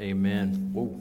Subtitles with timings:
[0.00, 0.70] Amen.
[0.72, 0.96] Whoa.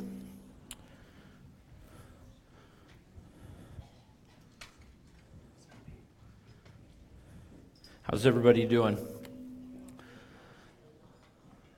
[8.01, 8.97] How's everybody doing?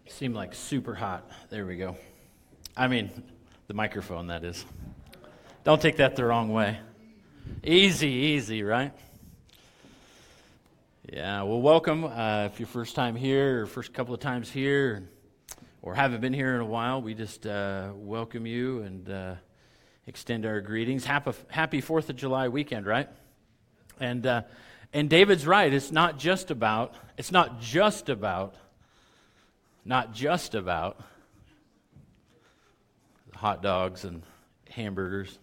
[0.07, 1.29] Seem like super hot.
[1.49, 1.97] There we go.
[2.77, 3.09] I mean,
[3.67, 4.63] the microphone, that is.
[5.65, 6.79] Don't take that the wrong way.
[7.65, 8.93] Easy, easy, right?
[11.11, 12.05] Yeah, well, welcome.
[12.05, 15.09] Uh, if you're first time here or first couple of times here
[15.81, 19.35] or haven't been here in a while, we just uh, welcome you and uh,
[20.07, 21.05] extend our greetings.
[21.05, 23.09] Happy, 4th of July weekend, right?
[23.99, 24.41] And, uh,
[24.93, 25.73] and David's right.
[25.73, 28.55] It's not just about, it's not just about,
[29.85, 30.99] not just about
[33.33, 34.23] hot dogs and
[34.69, 35.39] hamburgers.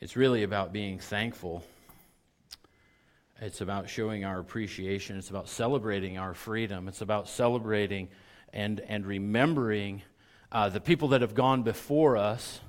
[0.00, 1.64] It's really about being thankful
[3.40, 5.18] it's about showing our appreciation.
[5.18, 6.88] It's about celebrating our freedom.
[6.88, 8.08] It's about celebrating
[8.54, 10.02] and, and remembering
[10.52, 12.60] uh, the people that have gone before us,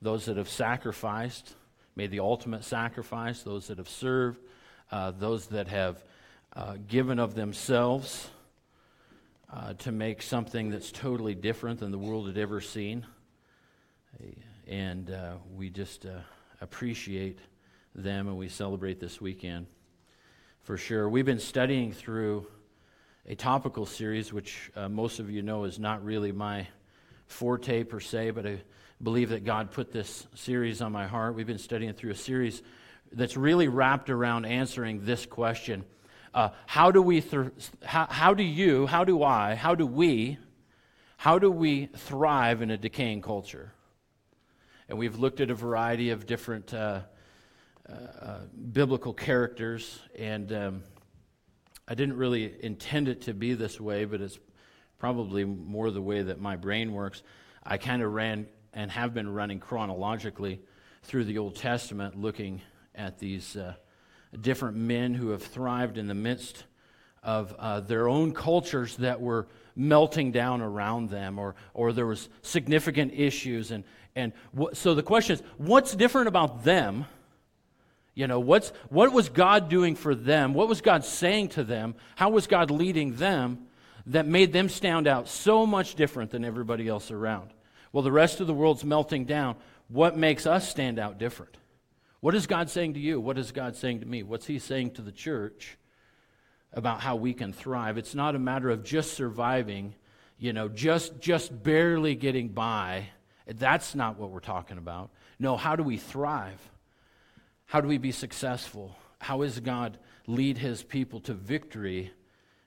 [0.00, 1.54] those that have sacrificed,
[1.94, 4.40] made the ultimate sacrifice, those that have served,
[4.90, 6.02] uh, those that have
[6.54, 8.30] uh, given of themselves
[9.52, 13.06] uh, to make something that's totally different than the world had ever seen.
[14.66, 16.20] And uh, we just uh,
[16.62, 17.38] appreciate
[17.94, 19.66] them and we celebrate this weekend
[20.62, 21.08] for sure.
[21.10, 22.46] We've been studying through
[23.28, 26.68] a topical series, which uh, most of you know is not really my
[27.26, 28.62] forte per se, but I
[29.02, 31.34] believe that God put this series on my heart.
[31.34, 32.62] We've been studying through a series
[33.10, 35.84] that's really wrapped around answering this question
[36.34, 37.50] uh, How do we, th-
[37.84, 40.38] how, how do you, how do I, how do we,
[41.16, 43.72] how do we thrive in a decaying culture?
[44.88, 46.72] And we've looked at a variety of different.
[46.72, 47.00] Uh,
[47.88, 48.40] uh,
[48.72, 50.82] biblical characters, and um,
[51.88, 54.38] I didn't really intend it to be this way, but it's
[54.98, 57.22] probably more the way that my brain works.
[57.62, 60.60] I kind of ran and have been running chronologically
[61.02, 62.60] through the Old Testament, looking
[62.94, 63.74] at these uh,
[64.40, 66.64] different men who have thrived in the midst
[67.22, 69.46] of uh, their own cultures that were
[69.76, 73.70] melting down around them, or, or there was significant issues.
[73.70, 73.84] And,
[74.14, 74.32] and
[74.72, 77.04] so the question is, what's different about them
[78.16, 80.54] you know, what's, what was God doing for them?
[80.54, 81.94] What was God saying to them?
[82.16, 83.66] How was God leading them
[84.06, 87.52] that made them stand out so much different than everybody else around?
[87.92, 89.56] Well, the rest of the world's melting down.
[89.88, 91.58] What makes us stand out different?
[92.20, 93.20] What is God saying to you?
[93.20, 94.22] What is God saying to me?
[94.22, 95.76] What's He saying to the church
[96.72, 97.98] about how we can thrive?
[97.98, 99.94] It's not a matter of just surviving,
[100.38, 103.08] you know, just, just barely getting by.
[103.46, 105.10] That's not what we're talking about.
[105.38, 106.58] No, how do we thrive?
[107.68, 108.96] How do we be successful?
[109.18, 112.12] How is God lead his people to victory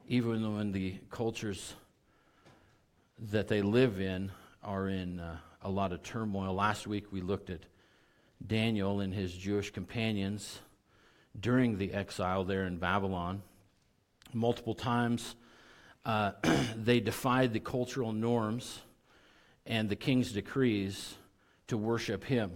[0.10, 1.74] even when the cultures
[3.18, 4.30] that they live in
[4.62, 6.54] are in uh, a lot of turmoil?
[6.54, 7.62] Last week we looked at
[8.46, 10.60] Daniel and his Jewish companions
[11.40, 13.42] during the exile there in Babylon.
[14.34, 15.36] Multiple times
[16.04, 16.34] uh,
[16.76, 18.82] they defied the cultural norms
[19.66, 21.16] and the king's decrees
[21.68, 22.52] to worship him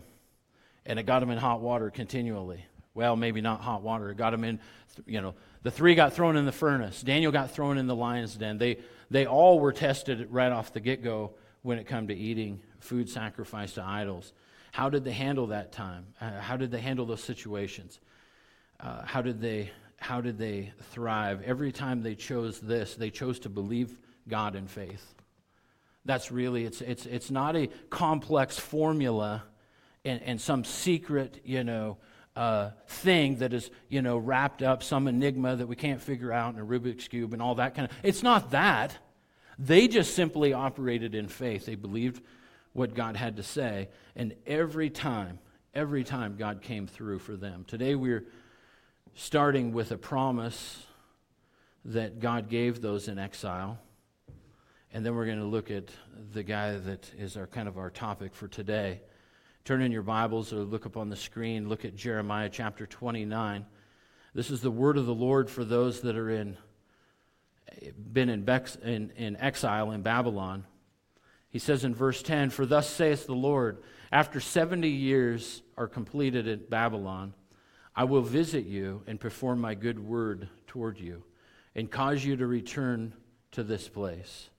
[0.86, 2.66] and it got them in hot water continually.
[2.94, 4.12] Well, maybe not hot water.
[4.12, 4.60] It got them in,
[5.06, 5.34] you know,
[5.64, 7.02] the three got thrown in the furnace.
[7.02, 8.58] Daniel got thrown in the lion's den.
[8.58, 8.78] They,
[9.10, 11.32] they all were tested right off the get go
[11.64, 14.34] when it come to eating food sacrificed to idols.
[14.72, 16.08] How did they handle that time?
[16.20, 18.00] Uh, how did they handle those situations?
[18.80, 21.42] Uh, how did they how did they thrive?
[21.46, 25.14] Every time they chose this, they chose to believe God in faith.
[26.06, 29.44] That's really it's it's it's not a complex formula
[30.06, 31.98] and, some secret, you know,
[32.36, 36.54] uh, thing that is, you know, wrapped up, some enigma that we can't figure out
[36.54, 37.96] in a Rubik's Cube and all that kind of.
[38.04, 38.98] It's not that.
[39.60, 41.66] They just simply operated in faith.
[41.66, 42.22] They believed
[42.74, 43.90] what God had to say.
[44.16, 45.40] And every time,
[45.74, 47.66] every time God came through for them.
[47.68, 48.26] Today we're
[49.14, 50.86] starting with a promise
[51.86, 53.80] that God gave those in exile.
[54.92, 55.86] And then we're going to look at
[56.34, 59.02] the guy that is our kind of our topic for today.
[59.66, 63.66] Turn in your Bibles or look up on the screen, look at Jeremiah chapter 29.
[64.34, 66.58] This is the word of the Lord for those that are in,
[68.12, 68.46] been in,
[68.84, 70.66] in, in exile in Babylon.
[71.50, 73.82] He says in verse 10 For thus saith the Lord,
[74.12, 77.34] after 70 years are completed at Babylon,
[77.96, 81.24] I will visit you and perform my good word toward you,
[81.74, 83.14] and cause you to return
[83.52, 84.50] to this place.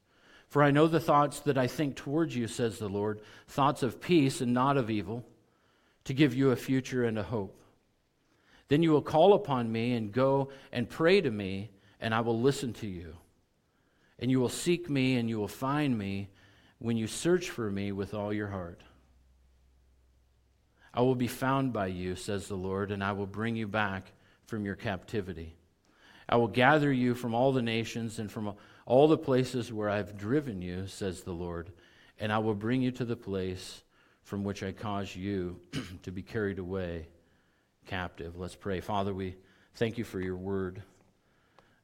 [0.54, 4.00] For I know the thoughts that I think towards you, says the Lord, thoughts of
[4.00, 5.26] peace and not of evil,
[6.04, 7.60] to give you a future and a hope.
[8.68, 12.40] Then you will call upon me and go and pray to me, and I will
[12.40, 13.16] listen to you.
[14.20, 16.28] And you will seek me and you will find me
[16.78, 18.80] when you search for me with all your heart.
[20.94, 24.12] I will be found by you, says the Lord, and I will bring you back
[24.46, 25.56] from your captivity.
[26.28, 28.54] I will gather you from all the nations and from
[28.86, 31.70] all the places where I've driven you, says the Lord,
[32.18, 33.82] and I will bring you to the place
[34.22, 35.60] from which I caused you
[36.02, 37.08] to be carried away
[37.86, 38.36] captive.
[38.38, 38.80] Let's pray.
[38.80, 39.36] Father, we
[39.74, 40.82] thank you for your word.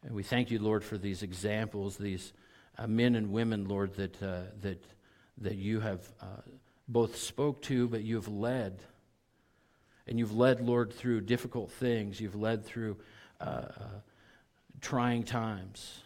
[0.02, 2.32] And we thank you, Lord, for these examples, these
[2.78, 4.82] uh, men and women, Lord, that, uh, that,
[5.38, 6.40] that you have uh,
[6.88, 8.82] both spoke to, but you have led.
[10.06, 12.20] And you've led, Lord, through difficult things.
[12.20, 12.96] You've led through
[13.40, 14.00] uh, uh,
[14.80, 16.00] trying times.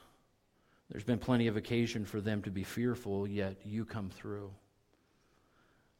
[0.94, 4.52] There's been plenty of occasion for them to be fearful, yet you come through.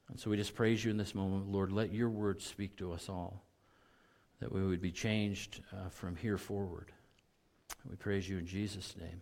[0.09, 1.73] And so we just praise you in this moment, Lord.
[1.73, 3.43] Let your word speak to us all,
[4.39, 6.93] that we would be changed uh, from here forward.
[7.91, 9.21] We praise you in Jesus' name.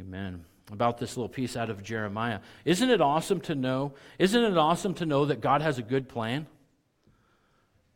[0.00, 0.46] Amen.
[0.72, 2.40] About this little piece out of Jeremiah.
[2.64, 3.92] Isn't it awesome to know?
[4.18, 6.46] Isn't it awesome to know that God has a good plan?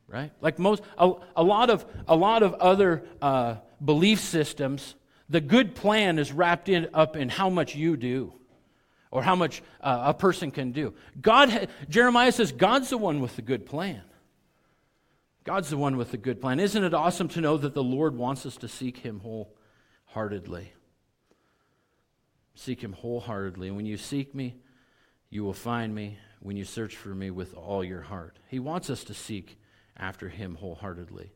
[0.07, 0.33] Right?
[0.43, 4.97] Like most, a, a lot of a lot of other uh, belief systems,
[5.33, 8.35] the good plan is wrapped in up in how much you do,
[9.11, 10.95] or how much uh, a person can do.
[11.21, 14.03] God, Jeremiah says, God's the one with the good plan.
[15.45, 16.61] God's the one with the good plan.
[16.61, 20.73] Isn't it awesome to know that the Lord wants us to seek Him wholeheartedly?
[22.55, 23.71] Seek Him wholeheartedly.
[23.71, 24.57] When you seek me,
[25.31, 28.39] you will find me when you search for me with all your heart.
[28.49, 29.59] He wants us to seek
[29.97, 31.33] after Him wholeheartedly.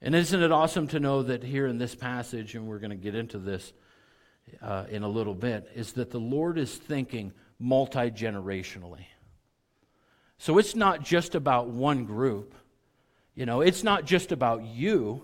[0.00, 2.96] And isn't it awesome to know that here in this passage, and we're going to
[2.96, 3.72] get into this
[4.62, 9.06] uh, in a little bit, is that the Lord is thinking multi generationally.
[10.38, 12.54] So it's not just about one group.
[13.34, 15.22] You know, it's not just about you,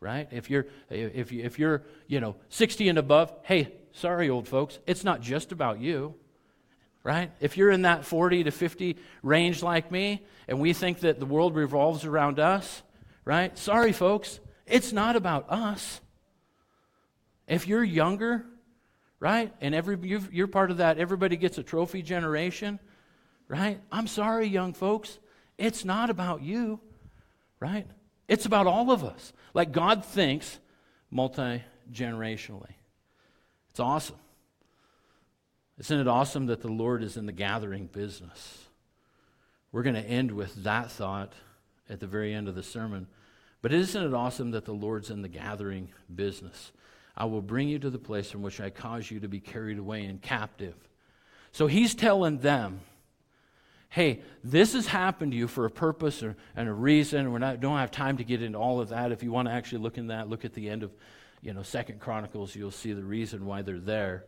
[0.00, 0.26] right?
[0.30, 4.78] If you're if you if you're, you know, 60 and above, hey, sorry old folks,
[4.86, 6.14] it's not just about you.
[7.04, 7.32] Right?
[7.40, 11.26] If you're in that 40 to 50 range like me and we think that the
[11.26, 12.82] world revolves around us,
[13.24, 13.56] right?
[13.58, 16.00] Sorry folks, it's not about us.
[17.48, 18.44] If you're younger,
[19.20, 19.52] right?
[19.60, 19.98] And every
[20.32, 22.78] you're part of that everybody gets a trophy generation,
[23.48, 23.80] right?
[23.90, 25.18] I'm sorry young folks,
[25.58, 26.80] it's not about you
[27.62, 27.86] right?
[28.26, 29.32] It's about all of us.
[29.54, 30.58] Like God thinks
[31.12, 32.72] multi generationally.
[33.70, 34.16] It's awesome.
[35.78, 38.66] Isn't it awesome that the Lord is in the gathering business?
[39.70, 41.32] We're going to end with that thought
[41.88, 43.06] at the very end of the sermon.
[43.60, 46.72] But isn't it awesome that the Lord's in the gathering business?
[47.16, 49.78] I will bring you to the place from which I cause you to be carried
[49.78, 50.74] away and captive.
[51.52, 52.80] So he's telling them,
[53.90, 57.32] hey, this has happened to you for a purpose or, and a reason.
[57.32, 59.12] We don't have time to get into all of that.
[59.12, 60.90] If you want to actually look in that, look at the end of,
[61.42, 62.56] you know, Second Chronicles.
[62.56, 64.24] You'll see the reason why they're there.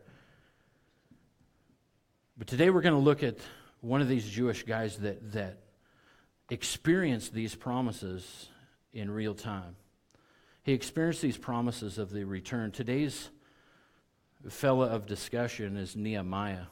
[2.37, 3.39] But today we're going to look at
[3.81, 5.64] one of these Jewish guys that that
[6.51, 8.49] experienced these promises
[8.93, 9.77] in real time.
[10.63, 12.71] He experienced these promises of the return.
[12.71, 13.31] Today's
[14.49, 16.67] fella of discussion is Nehemiah.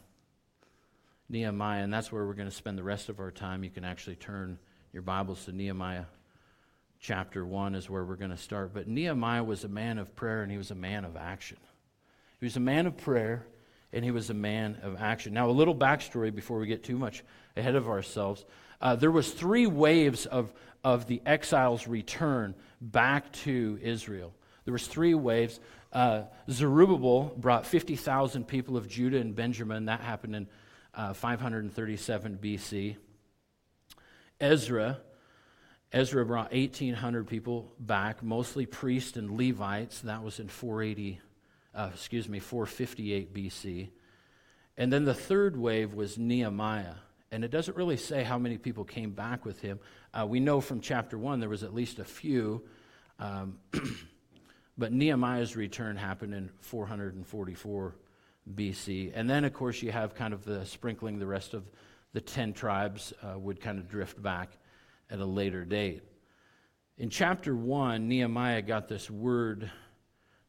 [1.29, 3.65] Nehemiah, and that's where we're going to spend the rest of our time.
[3.65, 4.59] You can actually turn
[4.93, 6.05] your Bibles to Nehemiah
[7.03, 8.73] chapter 1 is where we're going to start.
[8.73, 11.59] But Nehemiah was a man of prayer and he was a man of action.
[12.39, 13.45] He was a man of prayer
[13.93, 15.35] and he was a man of action.
[15.35, 17.25] Now, a little backstory before we get too much
[17.57, 18.45] ahead of ourselves.
[18.83, 24.35] Uh, there was three waves of, of the exiles' return back to Israel.
[24.65, 25.61] There was three waves.
[25.93, 29.85] Uh, Zerubbabel brought 50,000 people of Judah and Benjamin.
[29.85, 30.49] That happened in
[30.95, 32.97] uh, 537 BC.
[34.41, 34.99] Ezra,
[35.93, 40.01] Ezra brought 1,800 people back, mostly priests and Levites.
[40.01, 41.21] That was in 480,
[41.73, 43.91] uh, excuse me, 458 BC.
[44.77, 46.95] And then the third wave was Nehemiah.
[47.33, 49.81] And it doesn't really say how many people came back with him.
[50.13, 52.63] Uh, we know from chapter 1 there was at least a few.
[53.19, 53.59] Um,
[54.79, 57.97] but Nehemiah's return happened in 444
[58.55, 59.13] BC.
[59.15, 61.65] And then, of course, you have kind of the sprinkling, the rest of
[62.13, 64.59] the 10 tribes uh, would kind of drift back
[65.09, 66.03] at a later date.
[66.99, 69.71] In chapter 1, Nehemiah got this word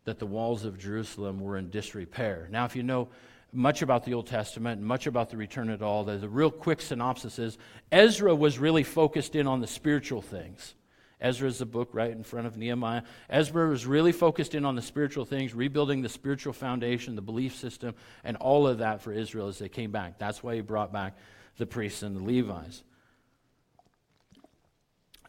[0.04, 2.50] that the walls of Jerusalem were in disrepair.
[2.52, 3.08] Now, if you know
[3.53, 6.81] much about the Old Testament and much about the return at all, the real quick
[6.81, 7.57] synopsis is
[7.91, 10.75] Ezra was really focused in on the spiritual things.
[11.22, 13.03] Ezra is the book right in front of Nehemiah.
[13.29, 17.55] Ezra was really focused in on the spiritual things, rebuilding the spiritual foundation, the belief
[17.55, 17.95] system,
[18.25, 20.19] and all of that for Israel as they came back.
[20.19, 21.15] That's why he brought back
[21.57, 22.83] the priests and the Levites.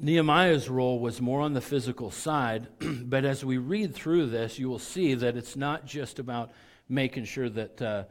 [0.01, 4.69] Nehemiah's role was more on the physical side, but as we read through this, you
[4.69, 6.51] will see that it's not just about
[6.89, 8.05] making sure that uh,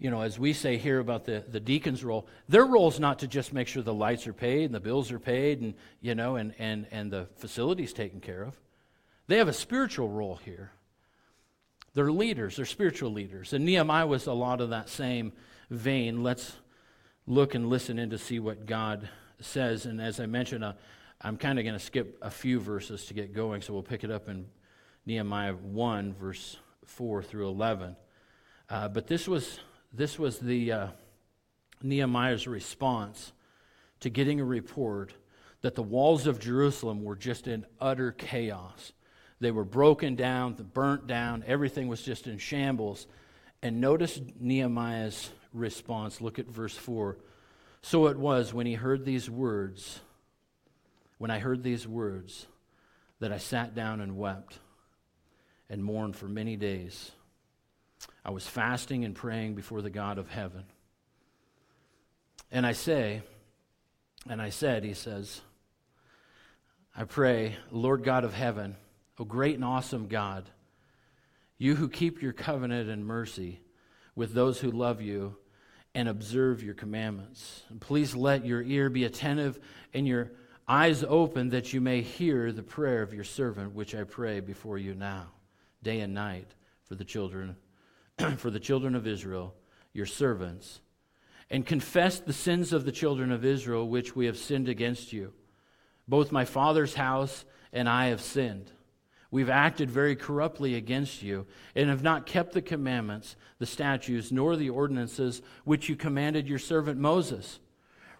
[0.00, 3.18] you know, as we say here about the, the deacon's role, their role is not
[3.18, 6.14] to just make sure the lights are paid and the bills are paid and, you
[6.14, 8.58] know, and, and, and the facilities taken care of.
[9.26, 10.72] They have a spiritual role here.
[11.92, 13.52] They're leaders, they're spiritual leaders.
[13.52, 15.34] And Nehemiah was a lot of that same
[15.68, 16.22] vein.
[16.22, 16.56] Let's
[17.26, 19.06] look and listen in to see what God
[19.40, 19.84] says.
[19.84, 20.72] And as I mentioned, uh,
[21.20, 24.02] I'm kind of going to skip a few verses to get going, so we'll pick
[24.02, 24.46] it up in
[25.04, 26.56] Nehemiah 1, verse
[26.86, 27.96] 4 through 11.
[28.70, 29.58] Uh, but this was,
[29.92, 30.86] this was the uh,
[31.82, 33.32] Nehemiah's response
[33.98, 35.12] to getting a report
[35.62, 38.92] that the walls of Jerusalem were just in utter chaos.
[39.40, 43.08] They were broken down, burnt down, everything was just in shambles.
[43.60, 46.20] And notice Nehemiah's response.
[46.20, 47.18] Look at verse 4.
[47.82, 50.00] So it was when he heard these words,
[51.18, 52.46] when I heard these words,
[53.18, 54.58] that I sat down and wept
[55.68, 57.10] and mourned for many days.
[58.24, 60.64] I was fasting and praying before the God of heaven.
[62.50, 63.22] And I say,
[64.28, 65.40] and I said, he says,
[66.96, 68.76] I pray, Lord God of heaven,
[69.18, 70.48] O great and awesome God,
[71.58, 73.60] you who keep your covenant and mercy
[74.14, 75.36] with those who love you
[75.94, 77.62] and observe your commandments.
[77.68, 79.60] And please let your ear be attentive
[79.92, 80.30] and your
[80.66, 84.78] eyes open that you may hear the prayer of your servant, which I pray before
[84.78, 85.26] you now,
[85.82, 86.48] day and night,
[86.84, 87.56] for the children,
[88.36, 89.54] for the children of Israel,
[89.92, 90.80] your servants,
[91.50, 95.32] and confess the sins of the children of Israel which we have sinned against you.
[96.06, 98.70] Both my father's house and I have sinned.
[99.32, 101.46] We've acted very corruptly against you
[101.76, 106.58] and have not kept the commandments, the statutes, nor the ordinances which you commanded your
[106.58, 107.60] servant Moses.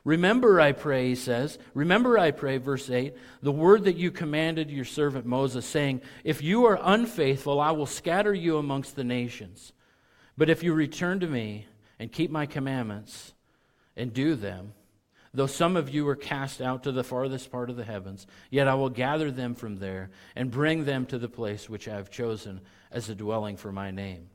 [0.04, 4.71] Remember, I pray, he says, remember, I pray, verse 8, the word that you commanded
[4.71, 9.73] your servant Moses, saying, If you are unfaithful, I will scatter you amongst the nations.
[10.40, 11.66] But if you return to me
[11.99, 13.35] and keep my commandments
[13.94, 14.73] and do them,
[15.35, 18.66] Though some of you are cast out to the farthest part of the heavens, yet
[18.66, 22.11] I will gather them from there and bring them to the place which I have
[22.11, 24.30] chosen as a dwelling for my name.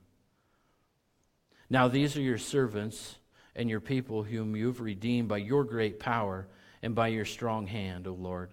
[1.71, 3.15] Now these are your servants
[3.55, 6.47] and your people whom you've redeemed by your great power
[6.83, 8.51] and by your strong hand, O Lord.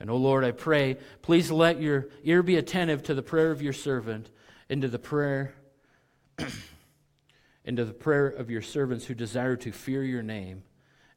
[0.00, 3.62] And, O Lord, I pray, please let your ear be attentive to the prayer of
[3.62, 4.28] your servant
[4.68, 5.54] and to the prayer
[7.64, 10.62] and to the prayer of your servants who desire to fear your name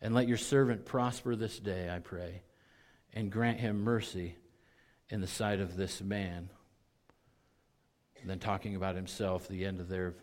[0.01, 2.43] and let your servant prosper this day, I pray,
[3.13, 4.35] and grant him mercy
[5.09, 6.49] in the sight of this man.
[8.21, 10.15] And then talking about himself, the end of their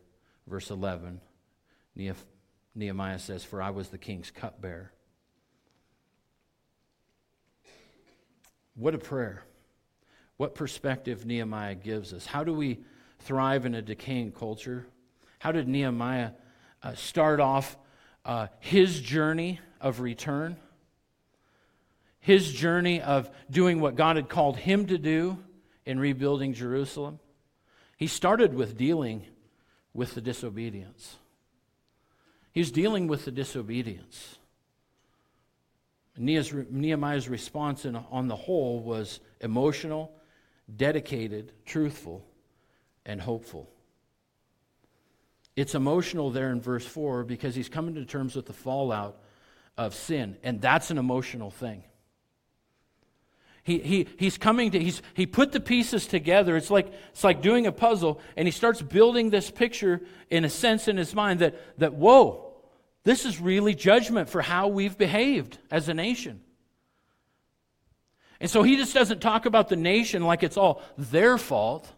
[0.46, 1.20] verse 11,
[2.74, 4.92] Nehemiah says, For I was the king's cupbearer.
[8.74, 9.44] What a prayer.
[10.36, 12.26] What perspective Nehemiah gives us.
[12.26, 12.80] How do we
[13.24, 14.86] thrive in a decaying culture?
[15.38, 16.32] How did Nehemiah
[16.82, 17.76] uh, start off
[18.24, 20.56] uh, his journey of return,
[22.20, 25.38] his journey of doing what God had called him to do
[25.84, 27.18] in rebuilding Jerusalem.
[27.96, 29.26] He started with dealing
[29.92, 31.16] with the disobedience.
[32.52, 34.38] He's dealing with the disobedience.
[36.16, 40.12] Nehemiah's response on the whole was emotional,
[40.76, 42.24] dedicated, truthful,
[43.04, 43.68] and hopeful.
[45.54, 49.18] It's emotional there in verse 4 because he's coming to terms with the fallout
[49.76, 51.84] of sin, and that's an emotional thing.
[53.64, 56.56] He, he, he's coming to, he's, he put the pieces together.
[56.56, 60.50] It's like, it's like doing a puzzle, and he starts building this picture in a
[60.50, 62.52] sense in his mind that, that, whoa,
[63.04, 66.40] this is really judgment for how we've behaved as a nation.
[68.40, 71.88] And so he just doesn't talk about the nation like it's all their fault,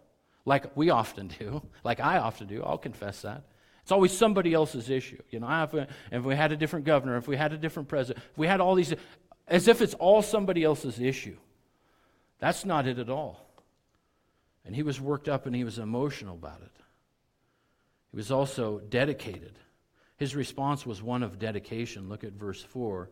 [0.45, 2.63] like we often do, like I often do.
[2.63, 3.45] I'll confess that.
[3.83, 5.23] It's always somebody else's issue.
[5.31, 5.69] You know,
[6.11, 8.61] if, we had a different governor, if we had a different president, if we had
[8.61, 8.95] all these,
[9.47, 11.37] as if it's all somebody else's issue.
[12.39, 13.47] That's not it at all.
[14.65, 16.73] And he was worked up and he was emotional about it.
[18.11, 19.59] He was also dedicated.
[20.17, 22.09] His response was one of dedication.
[22.09, 23.11] Look at verse 4.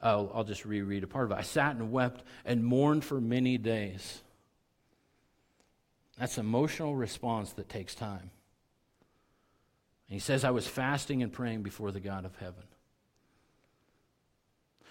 [0.00, 1.38] I'll, I'll just reread a part of it.
[1.38, 4.22] I sat and wept and mourned for many days.
[6.18, 8.30] That's emotional response that takes time.
[10.08, 12.64] And he says, I was fasting and praying before the God of heaven.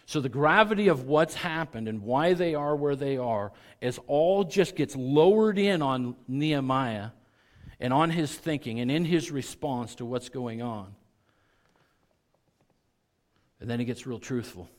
[0.05, 4.43] So the gravity of what's happened and why they are where they are is all
[4.43, 7.11] just gets lowered in on Nehemiah
[7.79, 10.93] and on his thinking and in his response to what's going on.
[13.61, 14.69] And then he gets real truthful.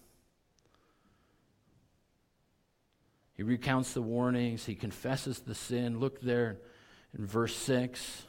[3.35, 5.99] He recounts the warnings, he confesses the sin.
[5.99, 6.59] Look there
[7.19, 8.26] in verse 6.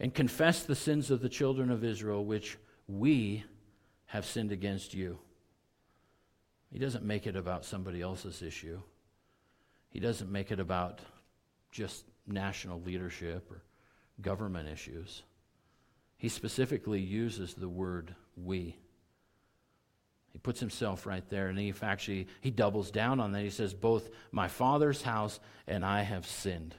[0.00, 2.56] and confess the sins of the children of Israel, which
[2.88, 3.44] we
[4.06, 5.18] have sinned against you.
[6.72, 8.80] He doesn't make it about somebody else's issue.
[9.90, 11.00] He doesn't make it about
[11.70, 13.62] just national leadership or
[14.22, 15.22] government issues.
[16.16, 18.76] He specifically uses the word we.
[20.32, 23.42] He puts himself right there, and he actually he doubles down on that.
[23.42, 26.76] He says, "Both my father's house and I have sinned."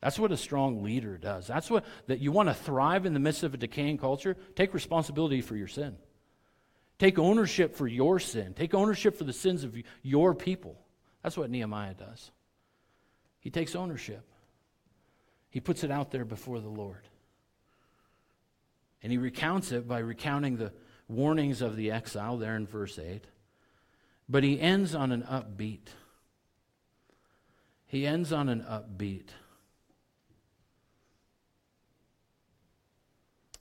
[0.00, 1.48] That's what a strong leader does.
[1.48, 4.36] That's what that you want to thrive in the midst of a decaying culture.
[4.54, 5.96] Take responsibility for your sin.
[6.98, 8.54] Take ownership for your sin.
[8.54, 10.80] Take ownership for the sins of your people.
[11.22, 12.30] That's what Nehemiah does.
[13.40, 14.24] He takes ownership.
[15.50, 17.08] He puts it out there before the Lord.
[19.02, 20.72] And he recounts it by recounting the
[21.08, 23.24] warnings of the exile there in verse 8.
[24.28, 25.88] But he ends on an upbeat.
[27.86, 29.30] He ends on an upbeat.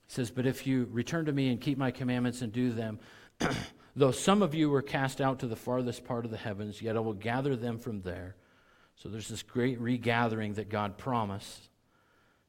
[0.06, 3.00] He says, But if you return to me and keep my commandments and do them,
[3.96, 6.98] though some of you were cast out to the farthest part of the heavens, yet
[6.98, 8.36] I will gather them from there.
[8.98, 11.70] So there's this great regathering that God promised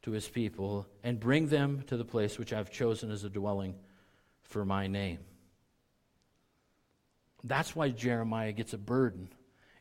[0.03, 3.75] to his people and bring them to the place which I've chosen as a dwelling
[4.49, 5.21] for my name.
[7.45, 9.29] That's why Jeremiah gets a burden.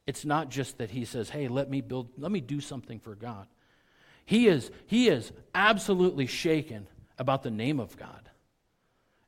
[0.05, 3.15] It's not just that he says, "Hey, let me build let me do something for
[3.15, 3.47] God."
[4.25, 8.29] He is he is absolutely shaken about the name of God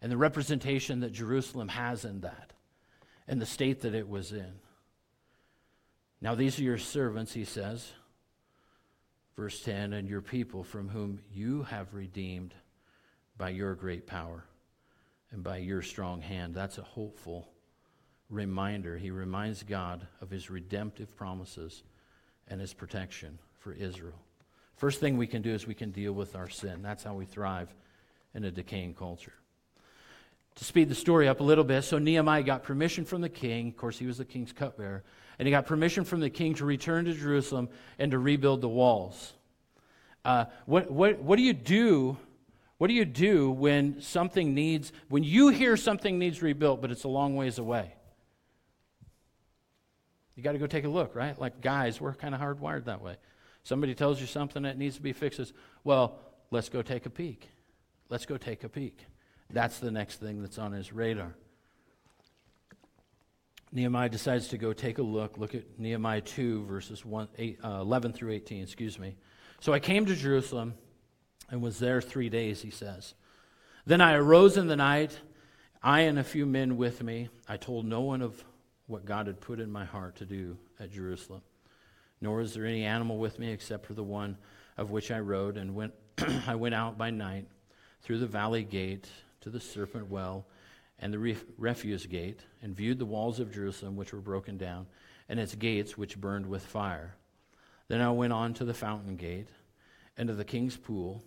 [0.01, 2.53] and the representation that Jerusalem has in that
[3.27, 4.59] and the state that it was in.
[6.21, 7.93] Now, these are your servants, he says,
[9.35, 12.53] verse 10, and your people from whom you have redeemed
[13.37, 14.43] by your great power
[15.31, 16.53] and by your strong hand.
[16.53, 17.49] That's a hopeful
[18.29, 18.97] reminder.
[18.97, 21.83] He reminds God of his redemptive promises
[22.47, 24.19] and his protection for Israel.
[24.75, 26.81] First thing we can do is we can deal with our sin.
[26.81, 27.73] That's how we thrive
[28.33, 29.33] in a decaying culture.
[30.55, 33.67] To speed the story up a little bit, so Nehemiah got permission from the king.
[33.69, 35.03] Of course, he was the king's cupbearer.
[35.37, 38.69] And he got permission from the king to return to Jerusalem and to rebuild the
[38.69, 39.33] walls.
[40.25, 42.17] Uh, what, what, what do you do?
[42.79, 47.03] What do you do when something needs, when you hear something needs rebuilt, but it's
[47.03, 47.93] a long ways away?
[50.35, 51.37] You got to go take a look, right?
[51.37, 53.17] Like guys, we're kind of hardwired that way.
[53.63, 55.37] Somebody tells you something that needs to be fixed.
[55.37, 55.51] Says,
[55.83, 56.19] well,
[56.51, 57.49] let's go take a peek.
[58.07, 59.05] Let's go take a peek.
[59.49, 61.35] That's the next thing that's on his radar.
[63.73, 65.37] Nehemiah decides to go take a look.
[65.37, 69.17] Look at Nehemiah 2, verses 1, eight, uh, 11 through 18, excuse me.
[69.59, 70.75] So I came to Jerusalem
[71.51, 73.13] and was there three days, he says.
[73.85, 75.19] Then I arose in the night,
[75.81, 77.29] I and a few men with me.
[77.47, 78.43] I told no one of
[78.87, 81.41] what God had put in my heart to do at Jerusalem.
[82.21, 84.37] Nor was there any animal with me except for the one
[84.77, 85.93] of which I rode, and went,
[86.47, 87.47] I went out by night
[88.01, 89.07] through the valley gate
[89.41, 90.45] to the serpent well
[90.99, 94.85] and the refuse gate, and viewed the walls of Jerusalem which were broken down,
[95.29, 97.15] and its gates which burned with fire.
[97.87, 99.47] Then I went on to the fountain gate
[100.17, 101.23] and to the king's pool,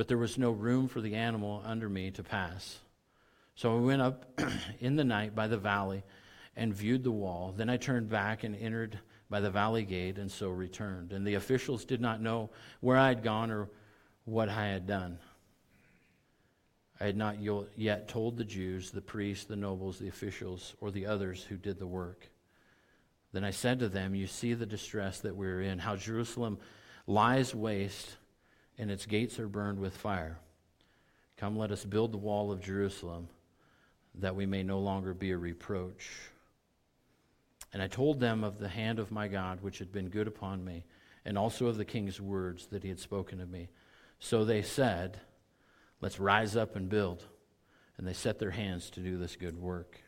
[0.00, 2.78] but there was no room for the animal under me to pass.
[3.54, 4.40] So I went up
[4.80, 6.04] in the night by the valley
[6.56, 7.52] and viewed the wall.
[7.54, 11.12] Then I turned back and entered by the valley gate, and so returned.
[11.12, 12.48] And the officials did not know
[12.80, 13.68] where I had gone or
[14.24, 15.18] what I had done.
[16.98, 17.36] I had not
[17.76, 21.78] yet told the Jews, the priests, the nobles, the officials, or the others who did
[21.78, 22.26] the work.
[23.34, 26.56] Then I said to them, You see the distress that we're in, how Jerusalem
[27.06, 28.16] lies waste
[28.80, 30.38] and its gates are burned with fire.
[31.36, 33.28] Come, let us build the wall of Jerusalem
[34.14, 36.10] that we may no longer be a reproach.
[37.74, 40.64] And I told them of the hand of my God, which had been good upon
[40.64, 40.84] me,
[41.26, 43.68] and also of the king's words that he had spoken to me.
[44.18, 45.20] So they said,
[46.00, 47.22] Let's rise up and build.
[47.98, 50.00] And they set their hands to do this good work.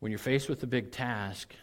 [0.00, 1.54] When you're faced with a big task,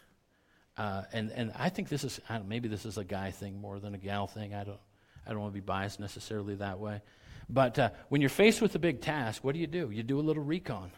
[0.80, 3.94] uh, and, and I think this is, maybe this is a guy thing more than
[3.94, 4.54] a gal thing.
[4.54, 4.80] I don't,
[5.28, 7.02] I don't want to be biased necessarily that way.
[7.50, 9.92] But uh, when you're faced with a big task, what do you do?
[9.92, 10.92] You do a little recon.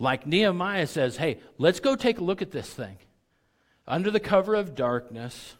[0.00, 2.98] Like Nehemiah says, hey, let's go take a look at this thing.
[3.86, 5.54] Under the cover of darkness,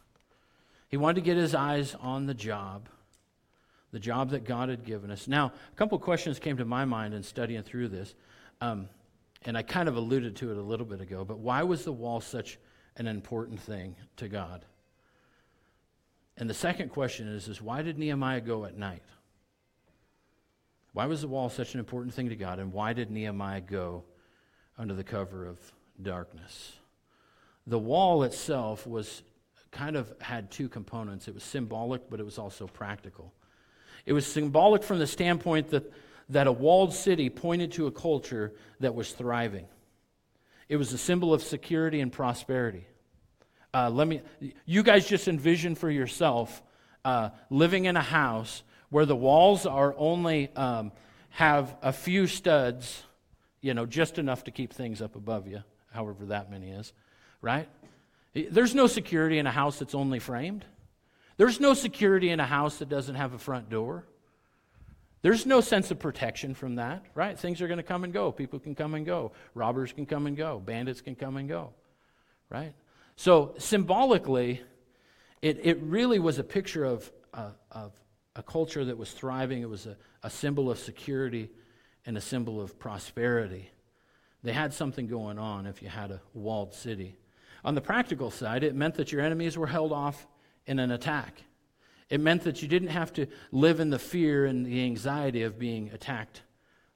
[0.89, 2.89] he wanted to get his eyes on the job
[3.93, 5.27] the job that God had given us.
[5.27, 8.15] Now, a couple questions came to my mind in studying through this,
[8.61, 8.89] um,
[9.45, 11.93] and I kind of alluded to it a little bit ago, but why was the
[11.93, 12.59] wall such
[12.97, 14.65] an important thing to God?
[16.37, 19.03] And the second question is, is why did Nehemiah go at night?
[20.93, 24.05] Why was the wall such an important thing to God, and why did Nehemiah go
[24.79, 25.59] under the cover of
[26.03, 26.73] darkness?
[27.67, 29.23] The wall itself was
[29.71, 33.35] kind of had two components it was symbolic, but it was also practical.
[34.07, 35.93] It was symbolic from the standpoint that,
[36.31, 39.67] that a walled city pointed to a culture that was thriving,
[40.69, 42.87] it was a symbol of security and prosperity.
[43.73, 44.23] Uh, let me,
[44.65, 46.63] you guys just envision for yourself
[47.05, 50.93] uh, living in a house where the walls are only um,
[51.31, 53.03] have a few studs,
[53.61, 56.93] you know, just enough to keep things up above you, however that many is,
[57.43, 57.69] right?
[58.35, 60.65] There's no security in a house that's only framed.
[61.37, 64.05] There's no security in a house that doesn't have a front door.
[65.27, 67.37] There's no sense of protection from that, right?
[67.37, 68.31] Things are going to come and go.
[68.31, 69.33] People can come and go.
[69.55, 70.61] Robbers can come and go.
[70.65, 71.73] Bandits can come and go,
[72.49, 72.75] right?
[73.17, 74.63] So, symbolically,
[75.43, 77.93] it, it really was a picture of, uh, of
[78.37, 79.63] a culture that was thriving.
[79.63, 81.51] It was a, a symbol of security
[82.07, 83.69] and a symbol of prosperity.
[84.45, 87.17] They had something going on if you had a walled city.
[87.65, 90.25] On the practical side, it meant that your enemies were held off
[90.67, 91.43] in an attack.
[92.09, 95.59] It meant that you didn't have to live in the fear and the anxiety of
[95.59, 96.43] being attacked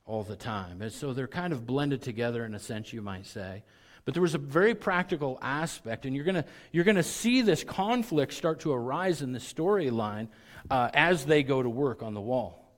[0.06, 0.82] all the time.
[0.82, 3.64] And so they're kind of blended together in a sense, you might say.
[4.04, 6.42] But there was a very practical aspect, and you're going
[6.72, 10.28] you're gonna see this conflict start to arise in the storyline
[10.70, 12.72] uh, as they go to work on the wall.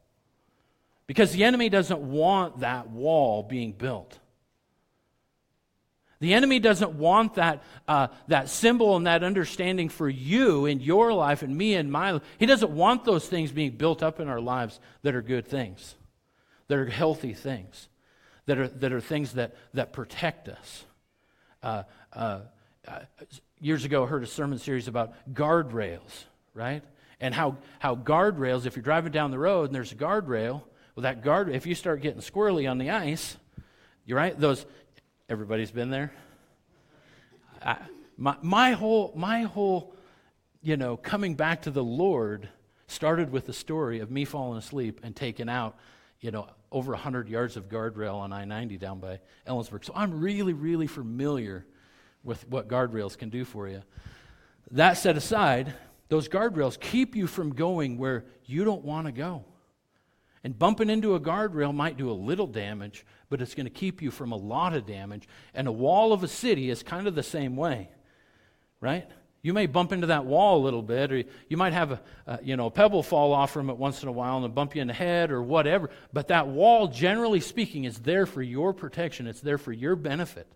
[1.06, 4.18] Because the enemy doesn't want that wall being built.
[6.22, 11.12] The enemy doesn't want that, uh, that symbol and that understanding for you in your
[11.12, 12.22] life and me in my life.
[12.38, 15.96] He doesn't want those things being built up in our lives that are good things,
[16.68, 17.88] that are healthy things,
[18.46, 20.84] that are, that are things that, that protect us.
[21.60, 21.82] Uh,
[22.12, 22.40] uh,
[22.86, 23.00] uh
[23.58, 26.22] years ago, I heard a sermon series about guardrails,
[26.54, 26.84] right?
[27.20, 30.62] And how, how guardrails, if you're driving down the road and there's a guardrail,
[30.94, 33.36] well, that guard, if you start getting squirrely on the ice,
[34.04, 34.66] you're right, those,
[35.32, 36.12] Everybody's been there?
[37.64, 37.78] I,
[38.18, 39.94] my, my, whole, my whole,
[40.60, 42.50] you know, coming back to the Lord
[42.86, 45.78] started with the story of me falling asleep and taking out,
[46.20, 49.86] you know, over 100 yards of guardrail on I 90 down by Ellensburg.
[49.86, 51.64] So I'm really, really familiar
[52.22, 53.82] with what guardrails can do for you.
[54.72, 55.72] That set aside,
[56.10, 59.46] those guardrails keep you from going where you don't want to go.
[60.44, 64.02] And bumping into a guardrail might do a little damage, but it's going to keep
[64.02, 65.28] you from a lot of damage.
[65.54, 67.90] And a wall of a city is kind of the same way,
[68.80, 69.08] right?
[69.40, 72.38] You may bump into that wall a little bit, or you might have a, a,
[72.42, 74.82] you know, a pebble fall off from it once in a while and bump you
[74.82, 75.90] in the head or whatever.
[76.12, 79.28] But that wall, generally speaking, is there for your protection.
[79.28, 80.46] It's there for your benefit.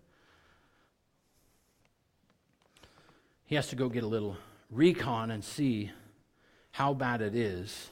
[3.45, 4.35] He has to go get a little
[4.69, 5.91] recon and see
[6.71, 7.89] how bad it is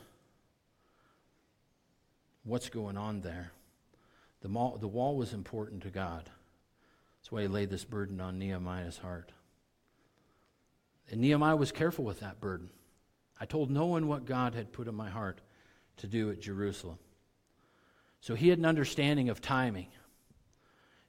[2.46, 3.52] what's going on there.
[4.42, 6.30] The, mall, the wall was important to God.
[7.20, 9.32] That's why he laid this burden on Nehemiah's heart.
[11.12, 12.70] And Nehemiah was careful with that burden.
[13.40, 15.42] I told no one what God had put in my heart
[15.98, 17.00] to do at Jerusalem.
[18.22, 19.88] So he had an understanding of timing.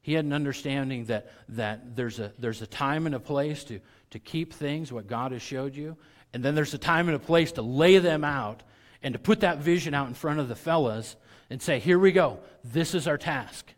[0.02, 3.80] He had an understanding that, that there's, a, there's a time and a place to,
[4.10, 5.96] to keep things, what God has showed you,
[6.32, 8.62] and then there's a time and a place to lay them out
[9.02, 11.16] and to put that vision out in front of the fellas
[11.50, 12.40] and say, Here we go.
[12.64, 13.72] This is our task.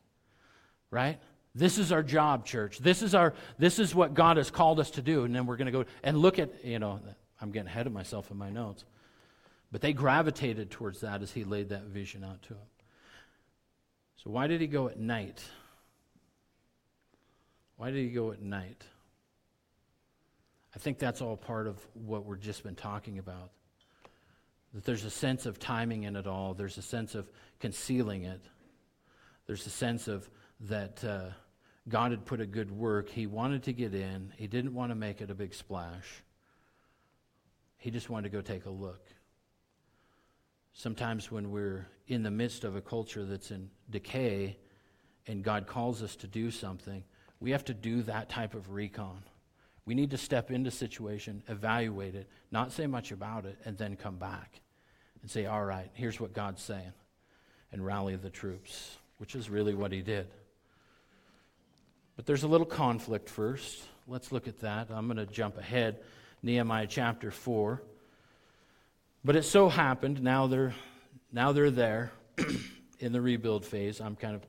[0.90, 1.18] Right?
[1.54, 2.78] This is our job, church.
[2.78, 5.24] This is, our, this is what God has called us to do.
[5.24, 7.00] And then we're going to go and look at, you know,
[7.40, 8.84] I'm getting ahead of myself in my notes.
[9.70, 12.62] But they gravitated towards that as he laid that vision out to them.
[14.16, 15.42] So, why did he go at night?
[17.76, 18.82] Why did he go at night?
[20.74, 23.50] I think that's all part of what we've just been talking about.
[24.74, 28.40] That there's a sense of timing in it all, there's a sense of concealing it,
[29.46, 30.28] there's a sense of
[30.60, 31.30] that uh,
[31.88, 33.08] God had put a good work.
[33.08, 36.22] He wanted to get in, He didn't want to make it a big splash.
[37.78, 39.06] He just wanted to go take a look.
[40.72, 44.58] Sometimes when we're in the midst of a culture that's in decay
[45.26, 47.04] and God calls us to do something,
[47.40, 49.22] we have to do that type of recon.
[49.88, 53.96] We need to step into situation, evaluate it, not say much about it, and then
[53.96, 54.60] come back
[55.22, 56.92] and say, all right, here's what God's saying,
[57.72, 60.26] and rally the troops, which is really what he did.
[62.16, 63.82] But there's a little conflict first.
[64.06, 64.88] Let's look at that.
[64.90, 66.00] I'm going to jump ahead.
[66.42, 67.80] Nehemiah chapter 4.
[69.24, 70.74] But it so happened, now they're,
[71.32, 72.12] now they're there
[72.98, 74.02] in the rebuild phase.
[74.02, 74.46] I'm kind of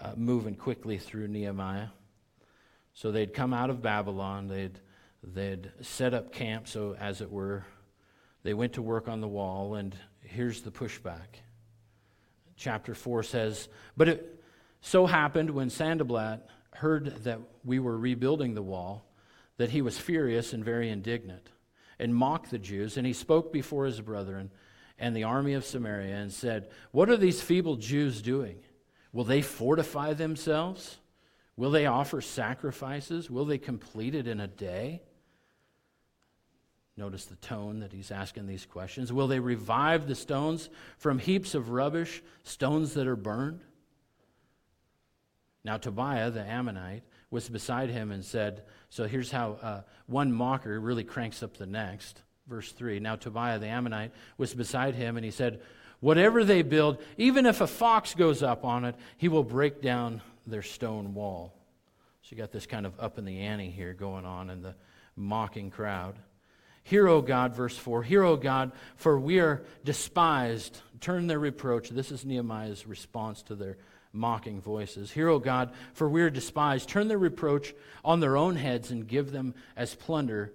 [0.00, 1.88] uh, moving quickly through Nehemiah.
[2.94, 4.78] So they'd come out of Babylon, they'd,
[5.22, 7.64] they'd set up camp, so as it were.
[8.42, 11.40] They went to work on the wall, and here's the pushback.
[12.56, 14.42] Chapter 4 says, But it
[14.80, 19.04] so happened when Sanballat heard that we were rebuilding the wall
[19.60, 21.50] that he was furious and very indignant,
[21.98, 22.96] and mocked the Jews.
[22.96, 24.50] And he spoke before his brethren
[24.98, 28.56] and the army of Samaria and said, What are these feeble Jews doing?
[29.12, 30.96] Will they fortify themselves?
[31.60, 33.30] Will they offer sacrifices?
[33.30, 35.02] Will they complete it in a day?
[36.96, 39.12] Notice the tone that he's asking these questions.
[39.12, 43.60] Will they revive the stones from heaps of rubbish, stones that are burned?
[45.62, 50.80] Now, Tobiah the Ammonite was beside him and said, So here's how uh, one mocker
[50.80, 52.22] really cranks up the next.
[52.46, 55.60] Verse 3 Now Tobiah the Ammonite was beside him, and he said,
[56.00, 60.22] Whatever they build, even if a fox goes up on it, he will break down
[60.46, 61.54] their stone wall.
[62.22, 64.74] So you got this kind of up in the ante here going on in the
[65.16, 66.16] mocking crowd.
[66.82, 70.80] Hear, O God, verse 4 Hear, O God, for we are despised.
[71.00, 71.90] Turn their reproach.
[71.90, 73.76] This is Nehemiah's response to their
[74.12, 75.10] mocking voices.
[75.10, 76.88] Hear, O God, for we are despised.
[76.88, 77.74] Turn their reproach
[78.04, 80.52] on their own heads and give them as plunder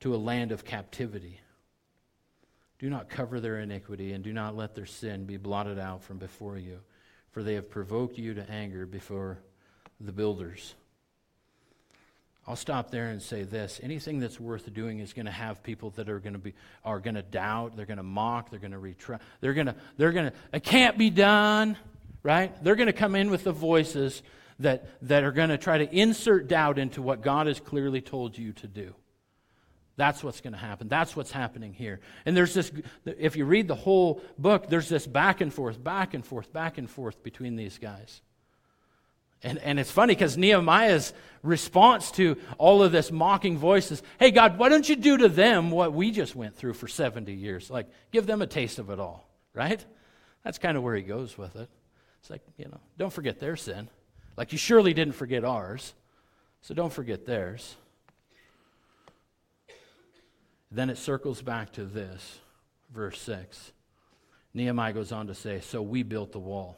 [0.00, 1.40] to a land of captivity.
[2.78, 6.18] Do not cover their iniquity, and do not let their sin be blotted out from
[6.18, 6.80] before you,
[7.36, 9.36] for they have provoked you to anger before
[10.00, 10.74] the builders.
[12.48, 13.78] I'll stop there and say this.
[13.82, 16.98] Anything that's worth doing is going to have people that are going to be are
[16.98, 19.20] going to doubt, they're going to mock, they're going to retry.
[19.42, 21.76] They're going to they're going to it can't be done,
[22.22, 22.54] right?
[22.64, 24.22] They're going to come in with the voices
[24.60, 28.38] that that are going to try to insert doubt into what God has clearly told
[28.38, 28.94] you to do.
[29.96, 30.88] That's what's going to happen.
[30.88, 32.00] That's what's happening here.
[32.26, 32.70] And there's this,
[33.06, 36.76] if you read the whole book, there's this back and forth, back and forth, back
[36.76, 38.20] and forth between these guys.
[39.42, 44.58] And, and it's funny because Nehemiah's response to all of this mocking voices hey, God,
[44.58, 47.70] why don't you do to them what we just went through for 70 years?
[47.70, 49.84] Like, give them a taste of it all, right?
[50.42, 51.68] That's kind of where he goes with it.
[52.20, 53.88] It's like, you know, don't forget their sin.
[54.36, 55.94] Like, you surely didn't forget ours,
[56.60, 57.76] so don't forget theirs.
[60.70, 62.38] Then it circles back to this,
[62.92, 63.72] verse 6.
[64.54, 66.76] Nehemiah goes on to say, So we built the wall.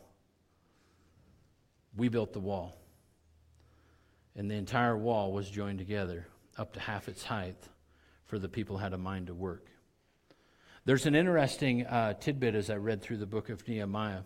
[1.97, 2.77] We built the wall.
[4.37, 7.57] And the entire wall was joined together up to half its height,
[8.27, 9.67] for the people had a mind to work.
[10.85, 14.23] There's an interesting uh, tidbit as I read through the book of Nehemiah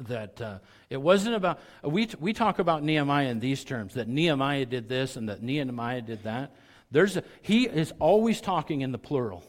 [0.00, 4.66] that uh, it wasn't about, we, we talk about Nehemiah in these terms that Nehemiah
[4.66, 6.52] did this and that Nehemiah did that.
[6.90, 9.44] There's a, he is always talking in the plural.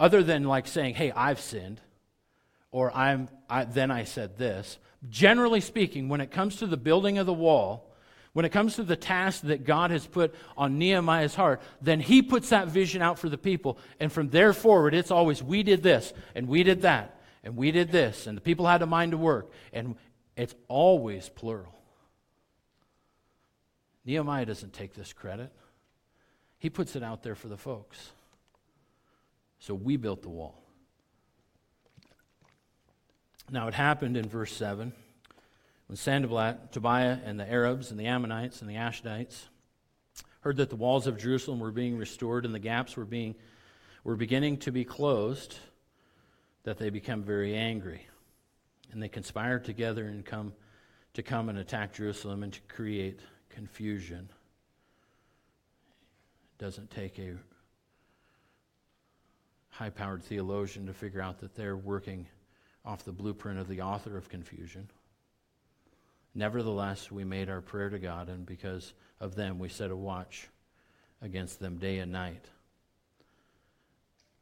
[0.00, 1.80] Other than like saying, hey, I've sinned,
[2.70, 4.78] or I'm, I, then I said this.
[5.08, 7.92] Generally speaking, when it comes to the building of the wall,
[8.32, 12.20] when it comes to the task that God has put on Nehemiah's heart, then he
[12.20, 13.78] puts that vision out for the people.
[14.00, 17.70] And from there forward, it's always, we did this, and we did that, and we
[17.70, 19.52] did this, and the people had a mind to work.
[19.72, 19.94] And
[20.36, 21.75] it's always plural.
[24.06, 25.52] Nehemiah doesn't take this credit,
[26.58, 28.12] he puts it out there for the folks.
[29.58, 30.62] So we built the wall.
[33.50, 34.92] Now it happened in verse 7
[35.86, 39.44] when Sanballat, Tobiah, and the Arabs, and the Ammonites, and the Ashdodites
[40.40, 43.34] heard that the walls of Jerusalem were being restored and the gaps were, being,
[44.04, 45.56] were beginning to be closed,
[46.64, 48.06] that they became very angry.
[48.92, 50.52] And they conspired together and come
[51.14, 53.20] to come and attack Jerusalem and to create
[53.56, 54.28] confusion.
[56.58, 57.32] It doesn't take a
[59.70, 62.26] high powered theologian to figure out that they're working
[62.84, 64.90] off the blueprint of the author of confusion.
[66.34, 70.48] Nevertheless, we made our prayer to God, and because of them, we set a watch
[71.22, 72.44] against them day and night.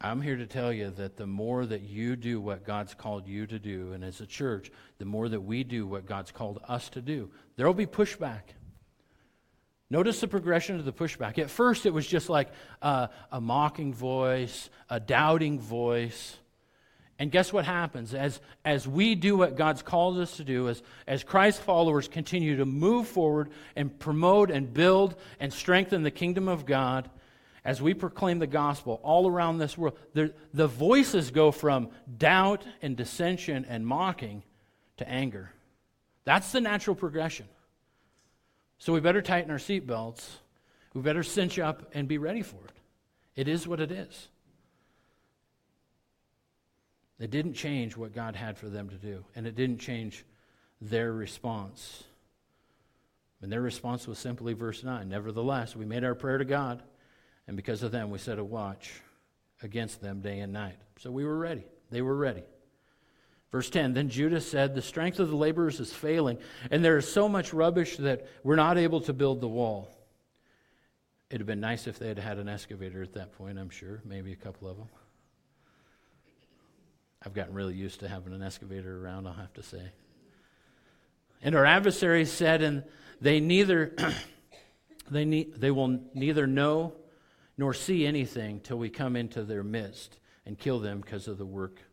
[0.01, 3.47] I'm here to tell you that the more that you do what God's called you
[3.47, 6.89] to do, and as a church, the more that we do what God's called us
[6.89, 8.41] to do, there will be pushback.
[9.89, 11.37] Notice the progression of the pushback.
[11.37, 12.49] At first, it was just like
[12.81, 16.37] uh, a mocking voice, a doubting voice.
[17.17, 18.13] And guess what happens?
[18.13, 22.57] As, as we do what God's called us to do, as, as Christ followers continue
[22.57, 27.09] to move forward and promote and build and strengthen the kingdom of God,
[27.63, 32.63] as we proclaim the gospel all around this world, the, the voices go from doubt
[32.81, 34.43] and dissension and mocking
[34.97, 35.51] to anger.
[36.25, 37.47] That's the natural progression.
[38.77, 40.27] So we better tighten our seatbelts.
[40.93, 42.79] We better cinch up and be ready for it.
[43.35, 44.29] It is what it is.
[47.19, 50.25] It didn't change what God had for them to do, and it didn't change
[50.81, 52.03] their response.
[53.41, 56.83] And their response was simply verse 9 Nevertheless, we made our prayer to God,
[57.47, 59.01] and because of them, we set a watch
[59.61, 60.77] against them day and night.
[60.99, 61.63] So we were ready.
[61.89, 62.43] They were ready.
[63.55, 66.39] Verse 10 Then Judah said, The strength of the laborers is failing,
[66.71, 69.89] and there is so much rubbish that we're not able to build the wall.
[71.29, 74.01] It'd have been nice if they had had an excavator at that point, I'm sure,
[74.03, 74.89] maybe a couple of them.
[77.25, 79.89] I've gotten really used to having an excavator around, I'll have to say.
[81.41, 82.83] And our adversaries said, and
[83.21, 83.95] they neither
[85.09, 86.91] they, ne- they will neither know
[87.57, 91.45] nor see anything till we come into their midst and kill them because of the
[91.45, 91.84] work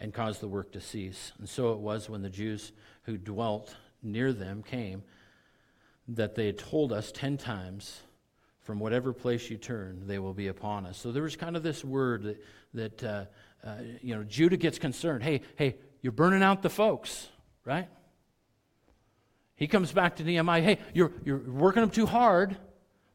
[0.00, 1.32] and cause the work to cease.
[1.38, 5.02] And so it was when the Jews who dwelt near them came
[6.08, 8.00] that they had told us ten times,
[8.60, 10.98] from whatever place you turn, they will be upon us.
[10.98, 13.24] So there was kind of this word that, that uh,
[13.66, 15.22] uh, you know, Judah gets concerned.
[15.24, 17.28] Hey, hey, you're burning out the folks,
[17.64, 17.88] right?
[19.56, 20.62] He comes back to Nehemiah.
[20.62, 22.56] Hey, you're, you're working them too hard.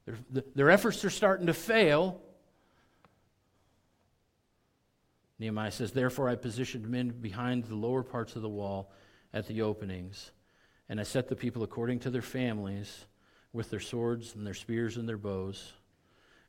[0.05, 2.19] Their, their efforts are starting to fail.
[5.43, 8.93] Nehemiah says, Therefore I positioned men behind the lower parts of the wall
[9.33, 10.31] at the openings,
[10.87, 13.03] and I set the people according to their families
[13.51, 15.73] with their swords and their spears and their bows.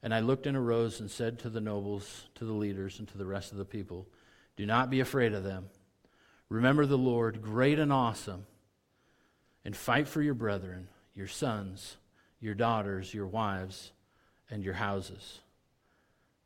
[0.00, 3.18] And I looked and arose and said to the nobles, to the leaders, and to
[3.18, 4.07] the rest of the people,
[4.54, 5.70] Do not be afraid of them.
[6.48, 8.46] Remember the Lord, great and awesome,
[9.64, 11.96] and fight for your brethren, your sons,
[12.38, 13.90] your daughters, your wives,
[14.48, 15.40] and your houses.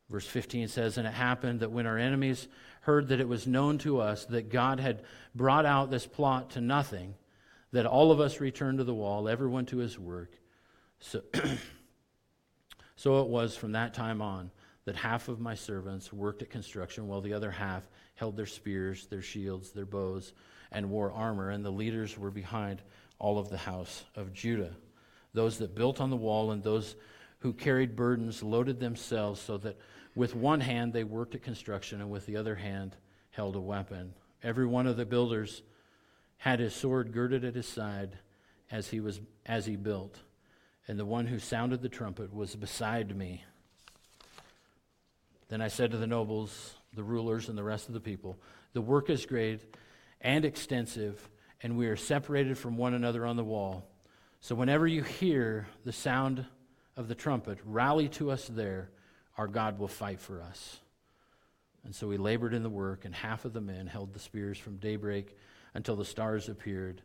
[0.09, 2.47] Verse 15 says, And it happened that when our enemies
[2.81, 5.03] heard that it was known to us that God had
[5.35, 7.13] brought out this plot to nothing,
[7.71, 10.31] that all of us returned to the wall, everyone to his work.
[10.99, 11.21] So,
[12.95, 14.51] so it was from that time on
[14.85, 19.05] that half of my servants worked at construction, while the other half held their spears,
[19.05, 20.33] their shields, their bows,
[20.71, 22.81] and wore armor, and the leaders were behind
[23.19, 24.75] all of the house of Judah.
[25.33, 26.95] Those that built on the wall and those
[27.39, 29.77] who carried burdens loaded themselves so that
[30.19, 32.93] with one hand they worked at construction and with the other hand
[33.31, 34.13] held a weapon.
[34.43, 35.61] Every one of the builders
[36.35, 38.17] had his sword girded at his side
[38.69, 40.19] as he was as he built.
[40.89, 43.45] And the one who sounded the trumpet was beside me.
[45.47, 48.37] Then I said to the nobles, the rulers, and the rest of the people,
[48.73, 49.73] The work is great
[50.19, 51.29] and extensive,
[51.63, 53.87] and we are separated from one another on the wall.
[54.41, 56.45] So whenever you hear the sound
[56.97, 58.89] of the trumpet, rally to us there.
[59.39, 60.79] Our God will fight for us.
[61.85, 64.57] And so we labored in the work, and half of the men held the spears
[64.57, 65.37] from daybreak
[65.73, 67.01] until the stars appeared.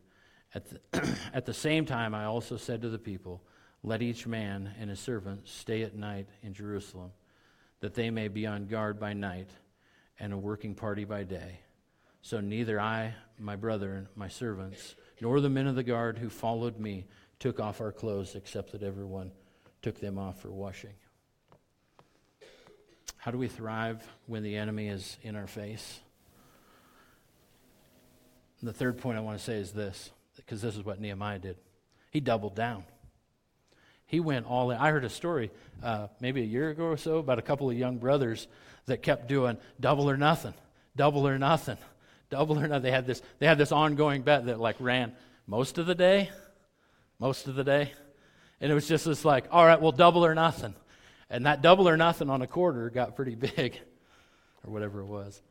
[0.53, 3.41] At the, at the same time, I also said to the people,
[3.83, 7.11] Let each man and his servant stay at night in Jerusalem,
[7.79, 9.51] that they may be on guard by night
[10.19, 11.61] and a working party by day.
[12.21, 16.81] So neither I, my brethren, my servants, nor the men of the guard who followed
[16.81, 17.05] me
[17.39, 19.31] took off our clothes, except that everyone
[19.81, 20.95] took them off for washing.
[23.25, 25.99] How do we thrive when the enemy is in our face?
[28.59, 31.39] And the third point I want to say is this, because this is what Nehemiah
[31.39, 31.57] did.
[32.11, 32.83] He doubled down.
[34.05, 34.77] He went all in.
[34.77, 35.49] I heard a story
[35.81, 38.47] uh, maybe a year ago or so about a couple of young brothers
[38.85, 40.53] that kept doing double or nothing,
[40.95, 41.79] double or nothing,
[42.29, 42.83] double or nothing.
[42.83, 45.13] They had this, they had this ongoing bet that like ran
[45.47, 46.29] most of the day,
[47.17, 47.91] most of the day.
[48.61, 50.75] And it was just this like, all right, well, double or nothing.
[51.29, 53.79] And that double or nothing on a quarter got pretty big,
[54.65, 55.41] or whatever it was.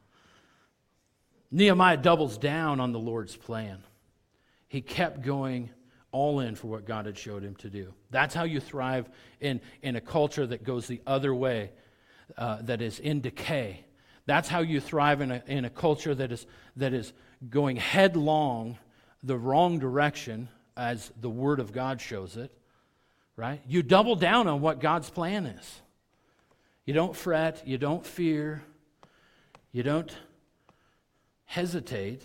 [1.50, 3.82] Nehemiah doubles down on the Lord's plan.
[4.68, 5.70] He kept going
[6.10, 7.92] all in for what God had showed him to do.
[8.10, 9.08] That's how you thrive
[9.40, 11.70] in, in a culture that goes the other way,
[12.38, 13.84] uh, that is in decay.
[14.26, 17.12] That's how you thrive in a, in a culture that is, that is
[17.50, 18.78] going headlong
[19.22, 22.52] the wrong direction as the Word of God shows it,
[23.36, 23.60] right?
[23.66, 25.80] You double down on what God's plan is.
[26.84, 28.62] You don't fret, you don't fear,
[29.72, 30.14] you don't
[31.46, 32.22] hesitate.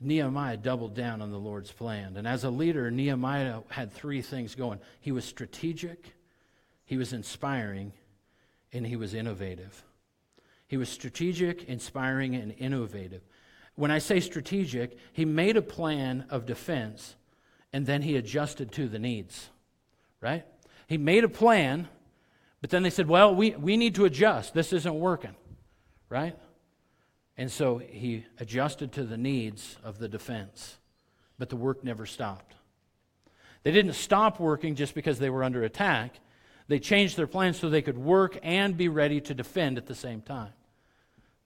[0.00, 2.16] Nehemiah doubled down on the Lord's plan.
[2.16, 6.12] And as a leader, Nehemiah had three things going he was strategic,
[6.84, 7.92] he was inspiring,
[8.72, 9.84] and he was innovative.
[10.66, 13.22] He was strategic, inspiring, and innovative.
[13.76, 17.14] When I say strategic, he made a plan of defense
[17.74, 19.50] and then he adjusted to the needs,
[20.24, 20.42] right?
[20.88, 21.86] He made a plan,
[22.62, 24.54] but then they said, well, we, we need to adjust.
[24.54, 25.36] This isn't working,
[26.08, 26.34] right?
[27.36, 30.78] And so he adjusted to the needs of the defense,
[31.38, 32.54] but the work never stopped.
[33.64, 36.14] They didn't stop working just because they were under attack.
[36.68, 39.94] They changed their plans so they could work and be ready to defend at the
[39.94, 40.52] same time.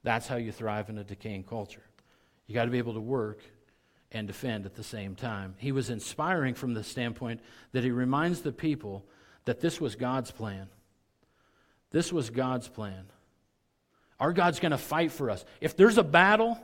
[0.05, 1.83] That's how you thrive in a decaying culture.
[2.47, 3.41] You got to be able to work
[4.11, 5.55] and defend at the same time.
[5.59, 7.41] He was inspiring from the standpoint
[7.73, 9.05] that he reminds the people
[9.45, 10.69] that this was God's plan.
[11.91, 13.07] This was God's plan.
[14.21, 15.45] Our God's going to fight for us.
[15.61, 16.59] If there's a battle,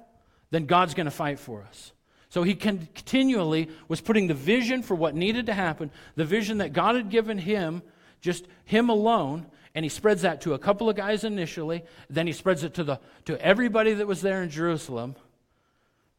[0.50, 1.92] then God's going to fight for us.
[2.30, 6.72] So he continually was putting the vision for what needed to happen, the vision that
[6.72, 7.82] God had given him
[8.24, 12.32] Just him alone, and he spreads that to a couple of guys initially, then he
[12.32, 15.14] spreads it to, the, to everybody that was there in Jerusalem,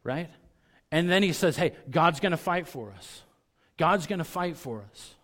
[0.04, 0.30] right?
[0.92, 3.22] And then he says, hey, God's going to fight for us.
[3.76, 5.14] God's going to fight for us.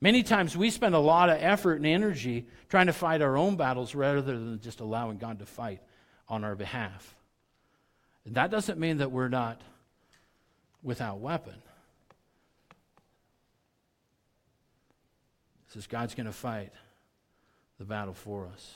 [0.00, 3.56] Many times we spend a lot of effort and energy trying to fight our own
[3.56, 5.80] battles rather than just allowing God to fight
[6.28, 7.14] on our behalf.
[8.24, 9.60] And that doesn't mean that we're not
[10.82, 11.54] without weapon.
[15.66, 16.72] It says God's going to fight
[17.78, 18.74] the battle for us.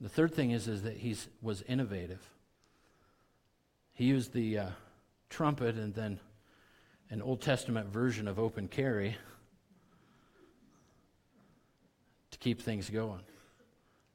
[0.00, 2.20] The third thing is, is that he was innovative.
[3.96, 4.68] He used the uh,
[5.30, 6.20] trumpet and then
[7.08, 9.16] an Old Testament version of open carry
[12.30, 13.22] to keep things going.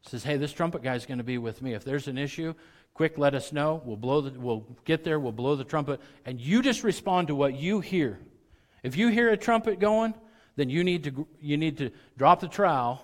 [0.03, 1.73] Says, hey, this trumpet guy's going to be with me.
[1.73, 2.53] If there's an issue,
[2.93, 3.81] quick, let us know.
[3.83, 5.19] We'll blow the, we'll get there.
[5.19, 8.19] We'll blow the trumpet, and you just respond to what you hear.
[8.83, 10.13] If you hear a trumpet going,
[10.57, 13.03] then you need to you need to drop the trowel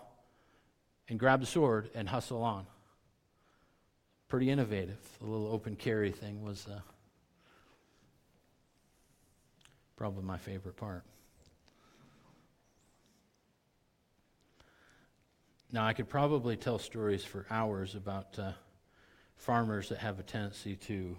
[1.09, 2.67] and grab the sword and hustle on.
[4.27, 4.99] Pretty innovative.
[5.19, 6.79] The little open carry thing was uh,
[9.95, 11.03] probably my favorite part.
[15.71, 18.51] Now, I could probably tell stories for hours about uh,
[19.35, 21.17] farmers that have a tendency to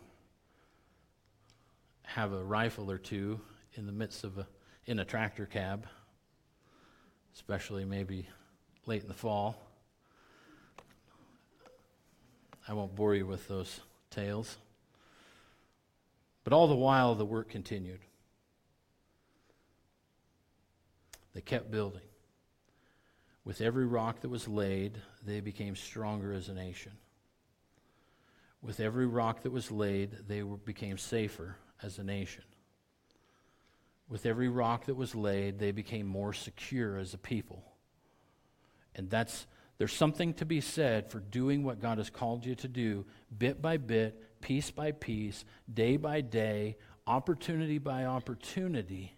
[2.03, 3.41] have a rifle or two
[3.75, 4.47] in the midst of a
[4.87, 5.87] in a tractor cab,
[7.35, 8.27] especially maybe
[8.87, 9.68] late in the fall.
[12.69, 14.59] I won't bore you with those tales.
[16.45, 18.01] But all the while, the work continued.
[21.35, 22.03] They kept building.
[23.45, 26.93] With every rock that was laid, they became stronger as a nation.
[28.61, 32.45] With every rock that was laid, they were, became safer as a nation.
[34.09, 37.63] With every rock that was laid, they became more secure as a people.
[38.95, 39.47] And that's
[39.79, 43.07] there's something to be said for doing what God has called you to do,
[43.37, 46.77] bit by bit, piece by piece, day by day,
[47.07, 49.15] opportunity by opportunity,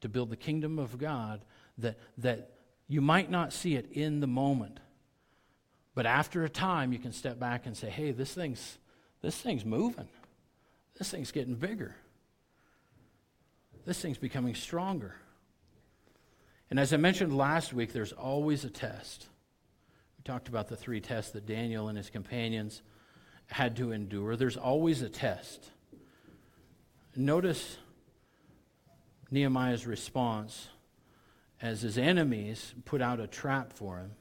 [0.00, 1.44] to build the kingdom of God
[1.78, 2.52] that, that
[2.88, 4.78] you might not see it in the moment.
[5.94, 8.78] But after a time, you can step back and say, hey, this thing's,
[9.20, 10.08] this thing's moving.
[10.96, 11.94] This thing's getting bigger.
[13.84, 15.16] This thing's becoming stronger.
[16.72, 19.26] And as I mentioned last week, there's always a test.
[20.16, 22.80] We talked about the three tests that Daniel and his companions
[23.48, 24.36] had to endure.
[24.36, 25.68] There's always a test.
[27.14, 27.76] Notice
[29.30, 30.70] Nehemiah's response
[31.60, 34.12] as his enemies put out a trap for him.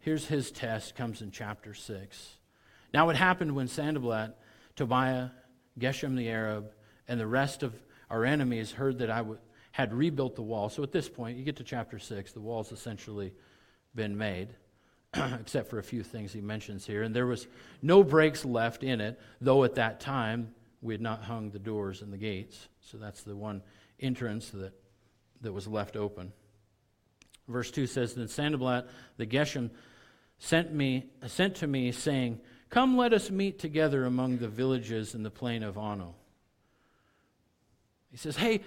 [0.00, 2.38] Here's his test, comes in chapter 6.
[2.94, 4.34] Now, it happened when Sanballat,
[4.74, 5.28] Tobiah,
[5.78, 6.70] Geshem the Arab,
[7.06, 7.74] and the rest of
[8.08, 9.38] our enemies heard that I w-
[9.74, 10.68] had rebuilt the wall.
[10.68, 13.32] So at this point, you get to chapter 6, the wall's essentially
[13.92, 14.50] been made,
[15.14, 17.02] except for a few things he mentions here.
[17.02, 17.48] And there was
[17.82, 22.02] no breaks left in it, though at that time we had not hung the doors
[22.02, 22.68] and the gates.
[22.82, 23.62] So that's the one
[23.98, 24.74] entrance that,
[25.40, 26.32] that was left open.
[27.48, 29.70] Verse 2 says, Then Sanballat the Geshem
[30.38, 32.38] sent, me, sent to me, saying,
[32.70, 36.14] Come, let us meet together among the villages in the plain of Ono.
[38.12, 38.60] He says, Hey,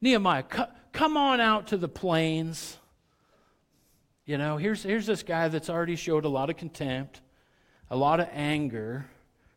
[0.00, 0.44] Nehemiah,
[0.92, 2.78] come on out to the plains.
[4.24, 7.20] You know, here's, here's this guy that's already showed a lot of contempt,
[7.90, 9.06] a lot of anger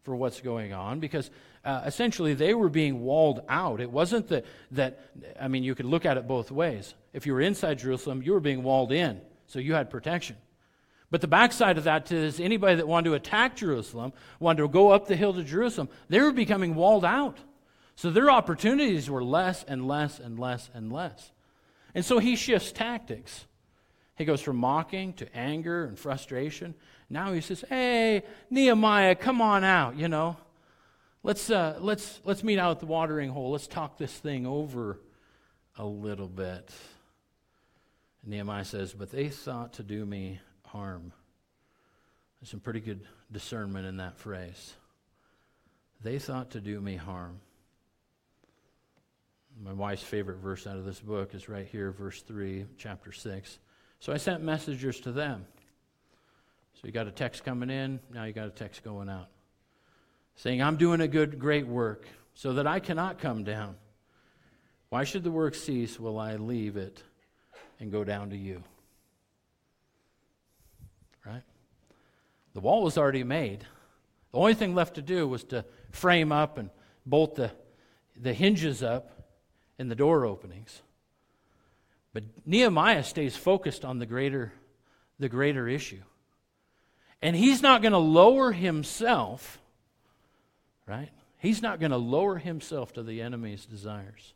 [0.03, 1.29] for what's going on because
[1.63, 3.79] uh, essentially they were being walled out.
[3.79, 4.99] It wasn't that, that,
[5.39, 6.93] I mean, you could look at it both ways.
[7.13, 10.35] If you were inside Jerusalem, you were being walled in, so you had protection.
[11.09, 14.89] But the backside of that is anybody that wanted to attack Jerusalem, wanted to go
[14.89, 17.37] up the hill to Jerusalem, they were becoming walled out.
[17.95, 21.31] So their opportunities were less and less and less and less.
[21.95, 23.45] And so he shifts tactics.
[24.15, 26.75] He goes from mocking to anger and frustration.
[27.09, 30.37] Now he says, Hey, Nehemiah, come on out, you know.
[31.23, 33.51] Let's, uh, let's, let's meet out at the watering hole.
[33.51, 34.99] Let's talk this thing over
[35.77, 36.69] a little bit.
[38.23, 41.13] And Nehemiah says, But they thought to do me harm.
[42.39, 44.73] There's some pretty good discernment in that phrase.
[46.01, 47.39] They thought to do me harm.
[49.61, 53.59] My wife's favorite verse out of this book is right here, verse 3, chapter 6.
[53.99, 55.45] So I sent messengers to them.
[56.73, 59.27] So you got a text coming in, now you got a text going out
[60.35, 63.75] saying, I'm doing a good, great work, so that I cannot come down.
[64.89, 67.03] Why should the work cease while I leave it
[67.79, 68.63] and go down to you?
[71.25, 71.43] Right?
[72.53, 73.65] The wall was already made.
[74.31, 76.69] The only thing left to do was to frame up and
[77.05, 77.51] bolt the,
[78.19, 79.11] the hinges up
[79.83, 80.81] and the door openings.
[82.13, 84.53] But Nehemiah stays focused on the greater,
[85.19, 85.99] the greater issue.
[87.21, 89.59] And he's not going to lower himself,
[90.87, 91.09] right?
[91.37, 94.33] He's not going to lower himself to the enemy's desires.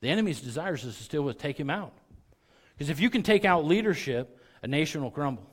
[0.00, 1.92] The enemy's desires is to still take him out.
[2.72, 5.46] Because if you can take out leadership, a nation will crumble,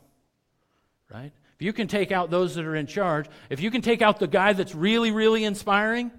[1.13, 1.33] right?
[1.59, 4.19] If you can take out those that are in charge, if you can take out
[4.19, 6.11] the guy that's really, really inspiring,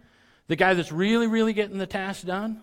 [0.51, 2.61] the guy that's really, really getting the task done,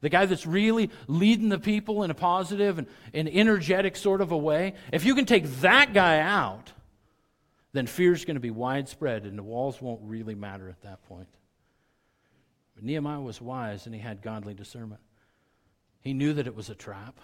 [0.00, 4.32] the guy that's really leading the people in a positive and, and energetic sort of
[4.32, 6.72] a way, if you can take that guy out,
[7.74, 11.00] then fear is going to be widespread and the walls won't really matter at that
[11.04, 11.28] point.
[12.74, 15.00] But Nehemiah was wise and he had godly discernment.
[16.00, 17.20] He knew that it was a trap.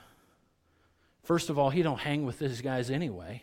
[1.25, 3.43] First of all, he don't hang with these guys anyway.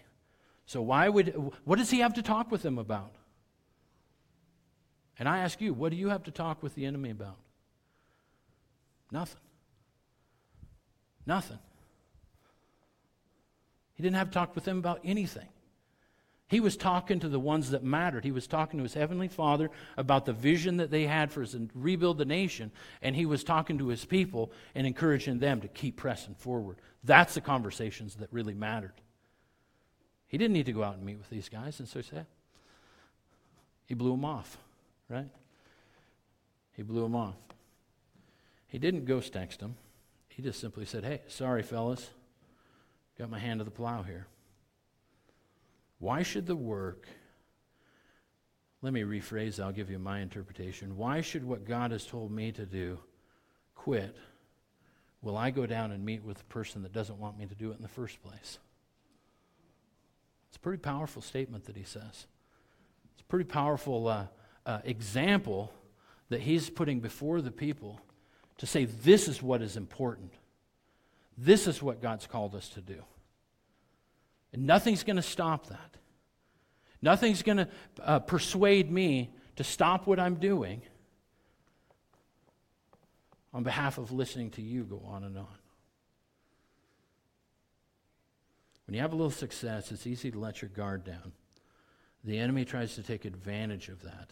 [0.65, 3.11] So why would what does he have to talk with them about?
[5.21, 7.37] And I ask you, what do you have to talk with the enemy about?
[9.11, 9.39] Nothing.
[11.27, 11.59] Nothing.
[13.93, 15.47] He didn't have to talk with them about anything.
[16.47, 18.23] He was talking to the ones that mattered.
[18.23, 21.55] He was talking to his heavenly father about the vision that they had for his
[21.75, 22.71] rebuild the nation,
[23.03, 26.77] and he was talking to his people and encouraging them to keep pressing forward.
[27.03, 28.99] That's the conversations that really mattered.
[30.25, 32.25] He didn't need to go out and meet with these guys, and so he said,
[33.85, 34.57] he blew them off,
[35.11, 35.27] right?
[36.75, 37.35] He blew them off.
[38.67, 39.75] He didn't ghost text them.
[40.29, 42.09] He just simply said, Hey, sorry, fellas.
[43.19, 44.27] Got my hand to the plow here.
[45.99, 47.07] Why should the work,
[48.81, 50.97] let me rephrase, I'll give you my interpretation.
[50.97, 52.97] Why should what God has told me to do
[53.75, 54.15] quit?
[55.21, 57.71] Will I go down and meet with the person that doesn't want me to do
[57.71, 58.57] it in the first place?
[60.47, 62.25] It's a pretty powerful statement that he says.
[63.13, 64.25] It's a pretty powerful uh,
[64.65, 65.73] uh, example
[66.29, 67.99] that he's putting before the people
[68.57, 70.33] to say, this is what is important.
[71.37, 73.03] This is what God's called us to do.
[74.53, 75.97] And nothing's going to stop that.
[77.01, 77.67] Nothing's going to
[78.03, 80.81] uh, persuade me to stop what I'm doing
[83.53, 85.47] on behalf of listening to you go on and on.
[88.85, 91.31] When you have a little success, it's easy to let your guard down.
[92.23, 94.29] The enemy tries to take advantage of that.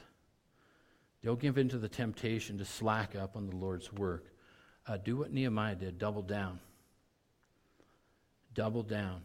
[1.24, 4.34] Don't give in to the temptation to slack up on the Lord's work.
[4.88, 6.60] Uh, do what Nehemiah did double down.
[8.54, 9.22] Double down.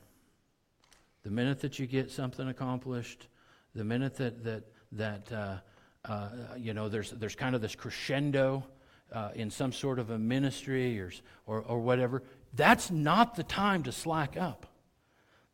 [1.22, 3.28] The minute that you get something accomplished,
[3.74, 5.56] the minute that, that, that uh,
[6.04, 6.28] uh,
[6.58, 8.64] you know, there's, there's kind of this crescendo
[9.12, 11.12] uh, in some sort of a ministry or,
[11.46, 12.22] or, or whatever,
[12.52, 14.66] that's not the time to slack up.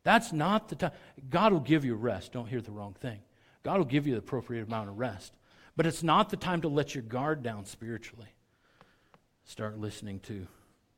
[0.03, 0.91] That's not the time.
[1.29, 2.33] God will give you rest.
[2.33, 3.19] Don't hear the wrong thing.
[3.63, 5.33] God will give you the appropriate amount of rest.
[5.81, 8.27] But it's not the time to let your guard down spiritually.
[9.45, 10.45] Start listening to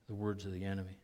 [0.10, 0.98] the words of the enemy.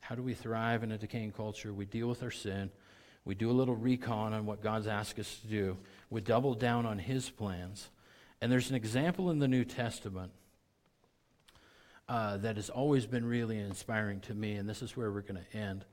[0.00, 1.72] How do we thrive in a decaying culture?
[1.72, 2.72] We deal with our sin.
[3.24, 5.76] We do a little recon on what God's asked us to do.
[6.10, 7.88] We double down on His plans.
[8.40, 10.32] And there's an example in the New Testament
[12.08, 15.40] uh, that has always been really inspiring to me, and this is where we're going
[15.40, 15.84] to end.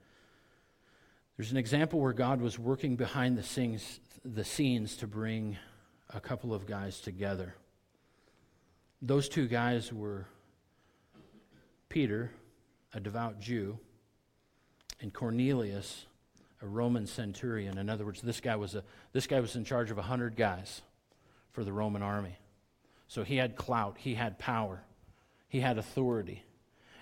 [1.37, 5.55] There's an example where God was working behind the scenes, the scenes to bring
[6.14, 7.55] a couple of guys together.
[9.01, 10.26] Those two guys were
[11.89, 12.32] Peter,
[12.93, 13.78] a devout Jew,
[15.01, 16.05] and Cornelius,
[16.61, 17.78] a Roman centurion.
[17.78, 20.82] In other words, this guy was, a, this guy was in charge of 100 guys
[21.51, 22.38] for the Roman army.
[23.07, 24.82] So he had clout, he had power,
[25.49, 26.43] he had authority.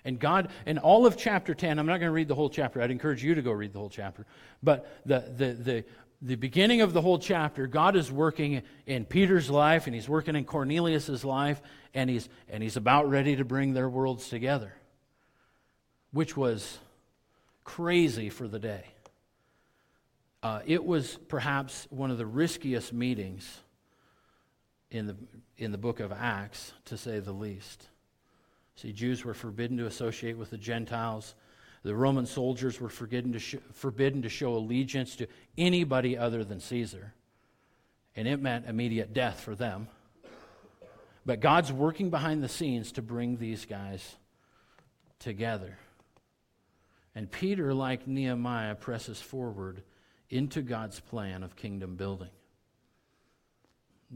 [0.04, 2.82] And God, in all of chapter 10, I'm not going to read the whole chapter.
[2.82, 4.26] I'd encourage you to go read the whole chapter.
[4.64, 5.86] But the, the, the,
[6.22, 10.36] the beginning of the whole chapter, God is working in Peter's life and he's working
[10.36, 11.62] in Cornelius's life,
[11.94, 14.74] and he's, and he's about ready to bring their worlds together,
[16.12, 16.78] which was
[17.64, 18.86] crazy for the day.
[20.44, 23.60] Uh, it was perhaps one of the riskiest meetings
[24.90, 25.16] in the,
[25.58, 27.88] in the book of Acts, to say the least.
[28.76, 31.36] See, Jews were forbidden to associate with the Gentiles.
[31.84, 35.28] The Roman soldiers were forbidden to, sh- forbidden to show allegiance to
[35.58, 37.14] anybody other than Caesar.
[38.16, 39.88] And it meant immediate death for them.
[41.26, 44.16] But God's working behind the scenes to bring these guys
[45.20, 45.78] together.
[47.16, 49.84] And Peter, like Nehemiah, presses forward
[50.30, 52.30] into God's plan of kingdom building.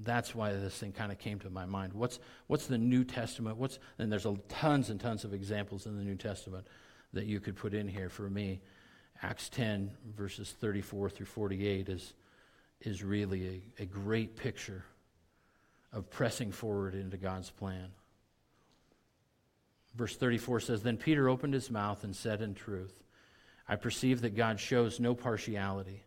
[0.04, 1.94] That's why this thing kind of came to my mind.
[1.94, 3.58] What's, what's the New Testament?
[3.58, 6.68] What's, and there's a, tons and tons of examples in the New Testament
[7.16, 8.62] that you could put in here for me.
[9.22, 12.14] Acts 10, verses 34 through 48, is,
[12.82, 14.86] is really a, a great picture
[15.92, 17.88] of pressing forward into God's plan.
[19.96, 23.02] Verse 34 says Then Peter opened his mouth and said in truth,
[23.68, 26.04] I perceive that God shows no partiality.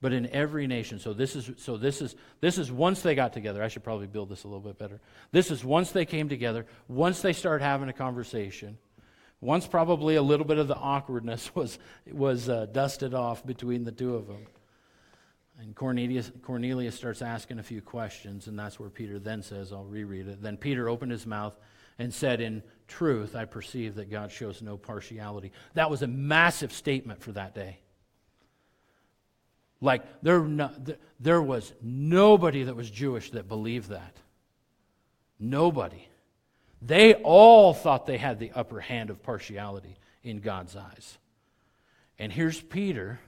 [0.00, 3.32] But in every nation, so this is so this is this is once they got
[3.32, 3.62] together.
[3.62, 5.00] I should probably build this a little bit better.
[5.30, 8.78] This is once they came together, once they started having a conversation,
[9.42, 11.78] once probably a little bit of the awkwardness was
[12.10, 14.46] was uh, dusted off between the two of them.
[15.58, 19.84] And Cornelius, Cornelius starts asking a few questions, and that's where Peter then says, I'll
[19.84, 20.42] reread it.
[20.42, 21.54] Then Peter opened his mouth
[21.98, 25.52] and said, In truth, I perceive that God shows no partiality.
[25.74, 27.78] That was a massive statement for that day.
[29.80, 30.70] Like, there, no,
[31.20, 34.16] there was nobody that was Jewish that believed that.
[35.38, 36.08] Nobody.
[36.84, 41.18] They all thought they had the upper hand of partiality in God's eyes.
[42.18, 43.20] And here's Peter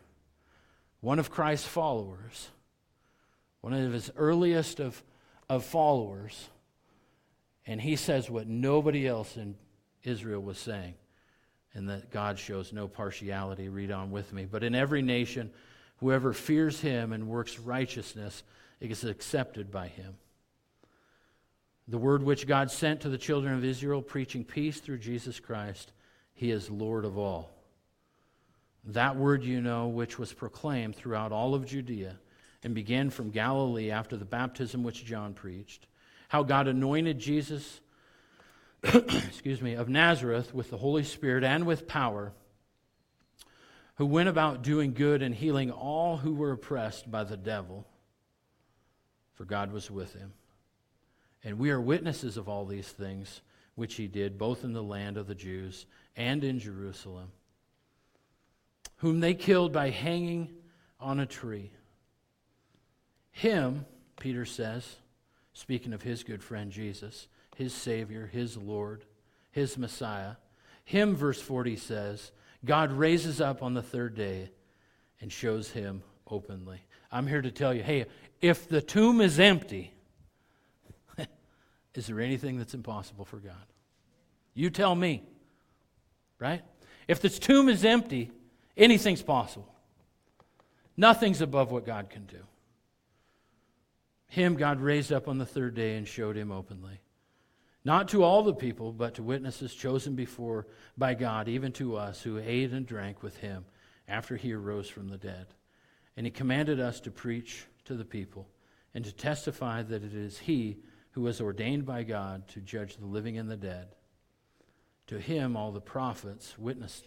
[1.01, 2.49] one of Christ's followers,
[3.61, 5.03] one of his earliest of,
[5.51, 6.49] of followers,
[7.67, 9.55] and he says what nobody else in
[10.03, 10.95] Israel was saying,
[11.75, 13.69] and that God shows no partiality.
[13.69, 14.47] Read on with me.
[14.51, 15.51] But in every nation,
[15.99, 18.43] whoever fears him and works righteousness
[18.81, 20.17] is accepted by him.
[21.87, 25.93] The word which God sent to the children of Israel, preaching peace through Jesus Christ,
[26.33, 27.51] he is Lord of all.
[28.87, 32.17] That word you know, which was proclaimed throughout all of Judea
[32.63, 35.87] and began from Galilee after the baptism which John preached,
[36.29, 37.81] how God anointed Jesus,
[38.83, 42.33] excuse me, of Nazareth with the Holy Spirit and with power,
[43.97, 47.87] who went about doing good and healing all who were oppressed by the devil,
[49.35, 50.33] for God was with him.
[51.45, 53.43] And we are witnesses of all these things
[53.75, 55.87] which he did, both in the land of the Jews
[56.17, 57.31] and in Jerusalem
[59.05, 60.49] whom they killed by hanging
[61.01, 61.71] on a tree.
[63.33, 63.85] Him,
[64.19, 64.97] Peter says,
[65.53, 69.05] speaking of his good friend Jesus, his Savior, his Lord,
[69.51, 70.37] his Messiah,
[70.85, 72.33] him, verse 40 says,
[72.65, 74.51] God raises up on the third day
[75.21, 76.81] and shows him openly.
[77.11, 78.07] I'm here to tell you hey,
[78.41, 79.93] if the tomb is empty,
[81.95, 83.55] is there anything that's impossible for God?
[84.55, 85.23] You tell me,
[86.39, 86.63] right?
[87.09, 88.31] If this tomb is empty,
[88.77, 89.73] Anything's possible.
[90.97, 92.41] Nothing's above what God can do.
[94.29, 97.01] Him God raised up on the third day and showed him openly.
[97.85, 100.67] Not to all the people, but to witnesses chosen before
[100.97, 103.65] by God, even to us who ate and drank with him
[104.09, 105.47] after he arose from the dead.
[106.17, 108.49] And he commanded us to preach to the people
[108.95, 110.79] and to testify that it is he
[111.15, 113.95] who was ordained by God to judge the living and the dead.
[115.07, 117.05] To him all the prophets witnessed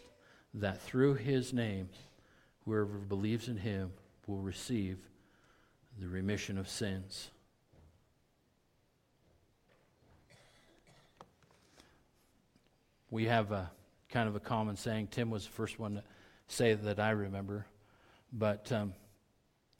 [0.53, 1.89] that through his name,
[2.63, 3.91] whoever believes in him
[4.25, 4.97] will receive
[5.99, 7.31] the remission of sins.
[13.09, 13.71] We have a
[14.09, 15.07] kind of a common saying.
[15.07, 16.03] Tim was the first one to
[16.47, 17.65] say that I remember,
[18.31, 18.93] but um,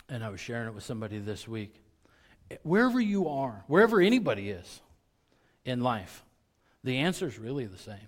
[0.10, 1.82] and I was sharing it with somebody this week.
[2.64, 4.82] Wherever you are, wherever anybody is
[5.66, 6.24] in life,
[6.84, 8.08] the answer is really the same.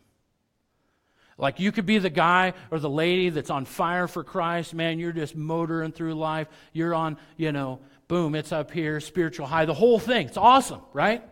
[1.37, 4.73] Like you could be the guy or the lady that's on fire for Christ.
[4.73, 6.47] Man, you're just motoring through life.
[6.73, 7.79] You're on, you know,
[8.09, 10.27] boom, it's up here, spiritual high, the whole thing.
[10.27, 11.23] It's awesome, right?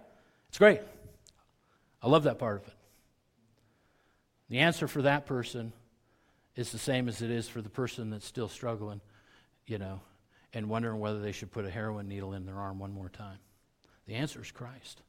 [0.47, 0.81] It's great.
[2.01, 2.73] I love that part of it.
[4.49, 5.73] The answer for that person
[6.55, 9.01] is the same as it is for the person that's still struggling,
[9.65, 9.99] you know,
[10.57, 13.37] and wondering whether they should put a heroin needle in their arm one more time.
[14.07, 15.03] The answer is Christ.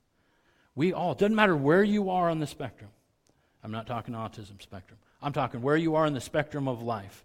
[0.74, 2.90] We all, doesn't matter where you are on the spectrum,
[3.64, 4.99] I'm not talking autism spectrum.
[5.22, 7.24] I'm talking where you are in the spectrum of life.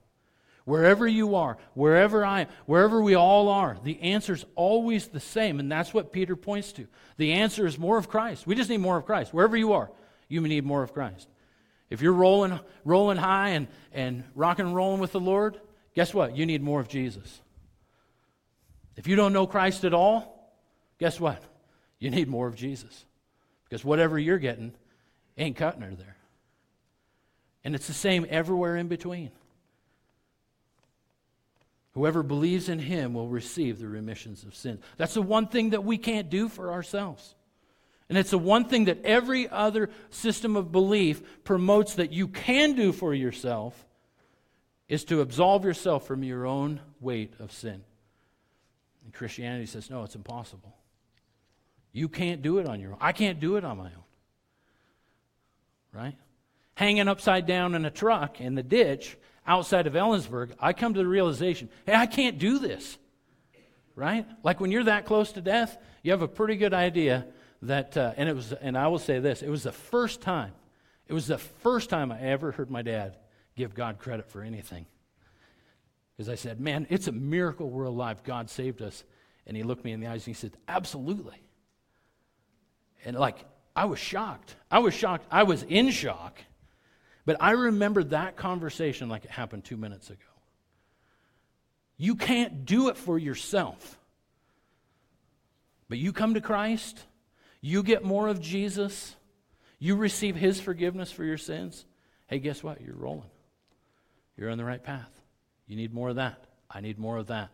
[0.64, 5.20] Wherever you are, wherever I am, wherever we all are, the answer is always the
[5.20, 6.88] same, and that's what Peter points to.
[7.18, 8.48] The answer is more of Christ.
[8.48, 9.34] We just need more of Christ.
[9.34, 9.92] Wherever you are,
[10.30, 11.28] you need more of Christ.
[11.90, 15.60] If you're rolling, rolling high and, and rocking and rolling with the Lord,
[15.94, 16.38] guess what?
[16.38, 17.42] You need more of Jesus.
[18.96, 20.54] If you don't know Christ at all,
[21.00, 21.42] guess what?
[22.00, 23.06] You need more of Jesus.
[23.64, 24.74] Because whatever you're getting
[25.38, 26.18] ain't cutting her there.
[27.64, 29.32] And it's the same everywhere in between.
[31.94, 34.82] Whoever believes in him will receive the remissions of sins.
[34.98, 37.36] That's the one thing that we can't do for ourselves.
[38.10, 42.74] And it's the one thing that every other system of belief promotes that you can
[42.74, 43.86] do for yourself
[44.90, 47.84] is to absolve yourself from your own weight of sin.
[49.04, 50.76] And Christianity says, no, it's impossible.
[51.92, 52.98] You can't do it on your own.
[53.02, 54.04] I can't do it on my own.
[55.94, 56.16] Right?
[56.76, 61.00] hanging upside down in a truck in the ditch outside of Ellensburg, I come to
[61.00, 62.98] the realization hey, I can't do this.
[63.96, 64.26] Right?
[64.44, 67.28] Like when you're that close to death, you have a pretty good idea
[67.62, 70.52] that, uh, and it was, and I will say this, it was the first time
[71.08, 73.18] It was the first time I ever heard my dad
[73.56, 74.88] give God credit for anything.
[76.16, 78.24] Because I said, Man, it's a miracle we're alive.
[78.24, 79.04] God saved us.
[79.46, 81.42] And he looked me in the eyes and he said, Absolutely.
[83.06, 83.46] And like,
[83.76, 84.56] I was shocked.
[84.70, 85.26] I was shocked.
[85.32, 86.40] I was in shock.
[87.26, 90.20] But I remember that conversation like it happened two minutes ago.
[91.98, 93.98] You can't do it for yourself.
[95.90, 97.00] But you come to Christ,
[97.62, 99.16] you get more of Jesus,
[99.80, 101.86] you receive his forgiveness for your sins.
[102.28, 102.82] Hey, guess what?
[102.82, 103.30] You're rolling.
[104.38, 105.23] You're on the right path.
[105.68, 106.44] You need more of that.
[106.70, 107.50] I need more of that.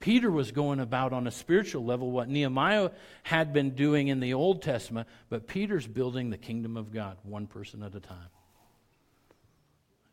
[0.00, 2.90] Peter was going about on a spiritual level what Nehemiah
[3.24, 7.46] had been doing in the Old Testament, but Peter's building the kingdom of God one
[7.46, 8.28] person at a time.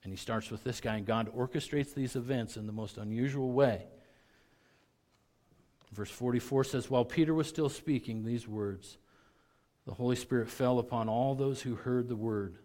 [0.04, 3.52] And he starts with this guy, and God orchestrates these events in the most unusual
[3.52, 3.86] way.
[5.92, 8.98] Verse 44 says, While Peter was still speaking these words,
[9.86, 12.58] the Holy Spirit fell upon all those who heard the word.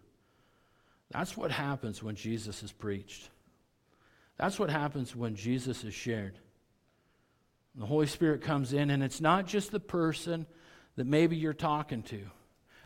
[1.11, 3.29] That's what happens when Jesus is preached.
[4.41, 6.33] That's what happens when Jesus is shared.
[7.75, 10.47] The Holy Spirit comes in, and it's not just the person
[10.95, 12.23] that maybe you're talking to.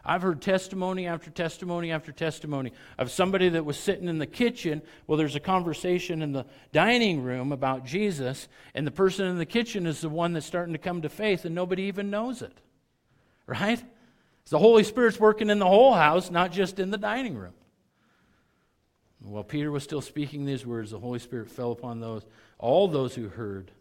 [0.04, 4.82] I've heard testimony after testimony after testimony of somebody that was sitting in the kitchen.
[5.08, 9.46] Well, there's a conversation in the dining room about Jesus, and the person in the
[9.46, 12.54] kitchen is the one that's starting to come to faith, and nobody even knows it.
[13.48, 13.82] Right?
[14.50, 17.54] the Holy Spirit's working in the whole house, not just in the dining room.
[19.26, 22.24] While Peter was still speaking these words, the Holy Spirit fell upon those,
[22.60, 23.72] all those who heard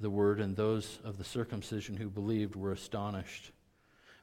[0.00, 3.52] the word, and those of the circumcision who believed were astonished.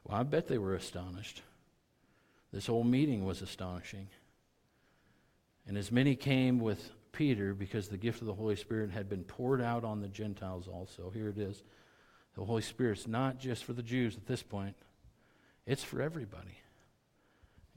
[0.04, 1.42] Well, I bet they were astonished.
[2.52, 4.08] This whole meeting was astonishing.
[5.66, 9.22] And as many came with Peter because the gift of the Holy Spirit had been
[9.22, 11.10] poured out on the Gentiles also.
[11.10, 11.62] Here it is.
[12.34, 14.74] The Holy Spirit's not just for the Jews at this point,
[15.66, 16.58] it's for everybody.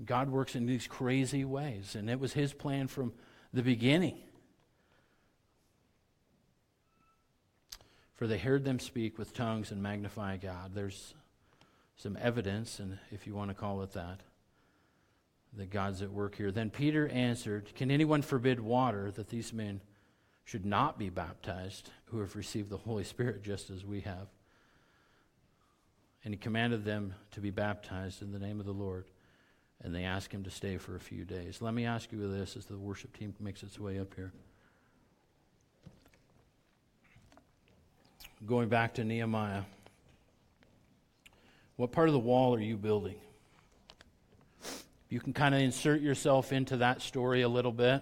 [0.05, 3.13] God works in these crazy ways, and it was His plan from
[3.53, 4.17] the beginning.
[8.15, 10.71] For they heard them speak with tongues and magnify God.
[10.73, 11.13] There's
[11.95, 14.21] some evidence, and if you want to call it that,
[15.57, 16.51] that God's at work here.
[16.51, 19.81] Then Peter answered, Can anyone forbid water that these men
[20.45, 24.27] should not be baptized who have received the Holy Spirit just as we have?
[26.23, 29.05] And he commanded them to be baptized in the name of the Lord.
[29.82, 31.61] And they ask him to stay for a few days.
[31.61, 34.32] Let me ask you this as the worship team makes its way up here.
[38.45, 39.63] Going back to Nehemiah.
[41.76, 43.15] What part of the wall are you building?
[45.09, 48.01] You can kind of insert yourself into that story a little bit.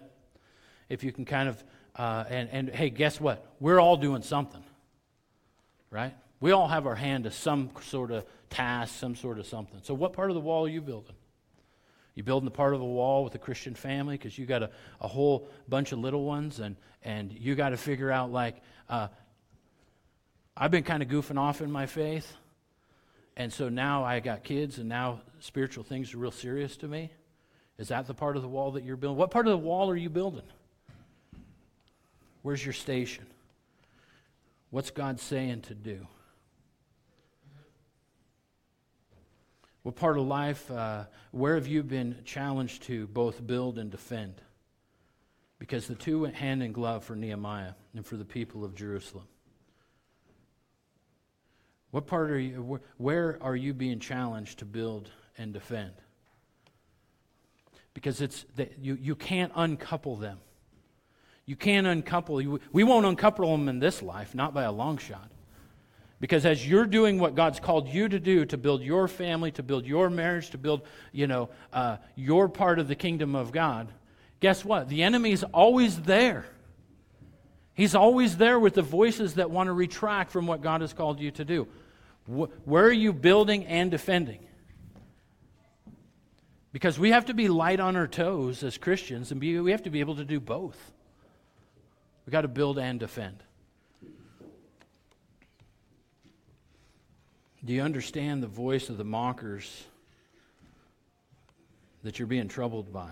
[0.88, 1.64] If you can kind of,
[1.96, 3.46] uh, and, and hey, guess what?
[3.60, 4.64] We're all doing something,
[5.90, 6.14] right?
[6.40, 9.80] We all have our hand to some sort of task, some sort of something.
[9.84, 11.16] So, what part of the wall are you building?
[12.16, 14.70] You building the part of the wall with a Christian family because you got a,
[15.00, 18.58] a whole bunch of little ones, and, and you got to figure out, like,
[18.90, 19.08] uh,
[20.56, 22.36] I've been kind of goofing off in my faith.
[23.38, 27.12] And so now I got kids, and now spiritual things are real serious to me.
[27.78, 29.18] Is that the part of the wall that you're building?
[29.18, 30.44] What part of the wall are you building?
[32.42, 33.26] Where's your station?
[34.70, 36.08] What's God saying to do?
[39.84, 44.36] What part of life, uh, where have you been challenged to both build and defend?
[45.58, 49.26] Because the two went hand in glove for Nehemiah and for the people of Jerusalem.
[51.90, 55.94] What part are you, where are you being challenged to build and defend?
[57.94, 58.46] Because it's
[58.80, 60.40] you, you can't uncouple them.
[61.46, 62.60] You can't uncouple.
[62.72, 65.30] We won't uncouple them in this life, not by a long shot.
[66.22, 69.64] Because as you're doing what God's called you to do to build your family, to
[69.64, 73.92] build your marriage, to build, you know, uh, your part of the kingdom of God,
[74.40, 74.88] guess what?
[74.88, 76.46] The enemy's always there.
[77.74, 81.20] He's always there with the voices that want to retract from what God has called
[81.20, 81.68] you to do.
[82.28, 84.46] Where are you building and defending?
[86.72, 89.84] Because we have to be light on our toes as Christians, and be, we have
[89.84, 90.78] to be able to do both.
[92.26, 93.38] We've got to build and defend.
[97.64, 99.84] Do you understand the voice of the mockers
[102.04, 103.12] that you're being troubled by?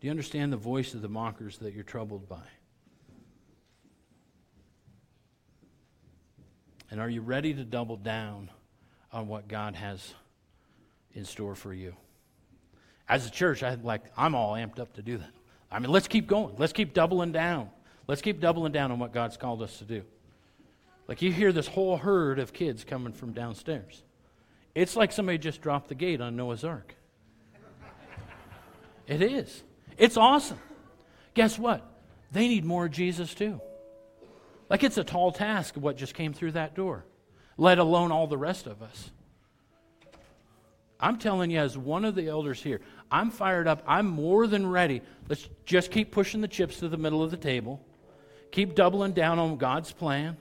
[0.00, 2.42] Do you understand the voice of the mockers that you're troubled by?
[6.90, 8.50] And are you ready to double down
[9.12, 10.14] on what God has
[11.12, 11.96] in store for you?
[13.08, 15.30] As a church, I like I'm all amped up to do that.
[15.72, 16.54] I mean, let's keep going.
[16.56, 17.70] Let's keep doubling down.
[18.06, 20.02] Let's keep doubling down on what God's called us to do.
[21.08, 24.02] Like you hear this whole herd of kids coming from downstairs
[24.74, 26.94] It's like somebody just dropped the gate on Noah's Ark.
[29.06, 29.62] It is.
[29.96, 30.58] It's awesome.
[31.34, 31.88] Guess what?
[32.32, 33.60] They need more Jesus too.
[34.68, 37.04] Like it's a tall task what just came through that door,
[37.56, 39.10] let alone all the rest of us.
[40.98, 42.80] I'm telling you, as one of the elders here,
[43.10, 43.82] I'm fired up.
[43.86, 45.02] I'm more than ready.
[45.28, 47.84] Let's just keep pushing the chips to the middle of the table.
[48.50, 50.38] Keep doubling down on God's plan.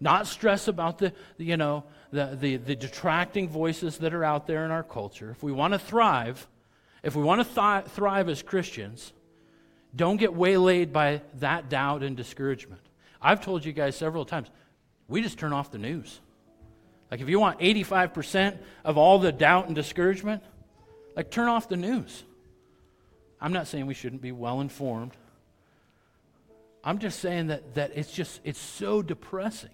[0.00, 4.64] Not stress about the, you know, the, the, the detracting voices that are out there
[4.64, 5.30] in our culture.
[5.30, 6.48] If we want to thrive,
[7.02, 9.12] if we want to th- thrive as Christians,
[9.94, 12.80] don't get waylaid by that doubt and discouragement.
[13.20, 14.48] I've told you guys several times,
[15.08, 16.20] we just turn off the news.
[17.10, 20.42] Like, if you want 85% of all the doubt and discouragement,
[21.16, 22.22] like, turn off the news.
[23.40, 25.12] I'm not saying we shouldn't be well informed.
[26.84, 29.70] I'm just saying that, that it's just, it's so depressing.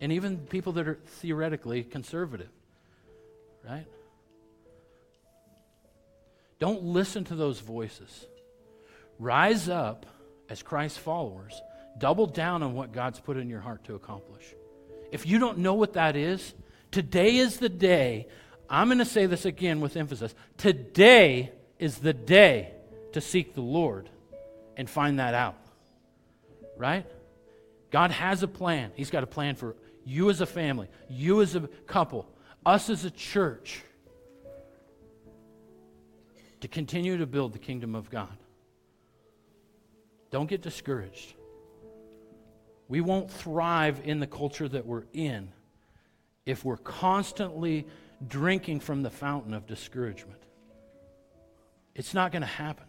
[0.00, 2.50] And even people that are theoretically conservative,
[3.68, 3.86] right?
[6.58, 8.26] Don't listen to those voices.
[9.18, 10.06] Rise up
[10.48, 11.60] as Christ's followers.
[11.98, 14.44] Double down on what God's put in your heart to accomplish.
[15.10, 16.54] If you don't know what that is,
[16.90, 18.28] today is the day.
[18.70, 20.34] I'm going to say this again with emphasis.
[20.56, 22.72] Today is the day
[23.12, 24.08] to seek the Lord
[24.76, 25.56] and find that out.
[26.76, 27.06] Right?
[27.90, 28.92] God has a plan.
[28.94, 29.74] He's got a plan for
[30.08, 32.26] you as a family, you as a couple,
[32.64, 33.82] us as a church
[36.60, 38.34] to continue to build the kingdom of God.
[40.30, 41.34] Don't get discouraged.
[42.88, 45.52] We won't thrive in the culture that we're in
[46.46, 47.86] if we're constantly
[48.26, 50.40] drinking from the fountain of discouragement.
[51.94, 52.86] It's not going to happen.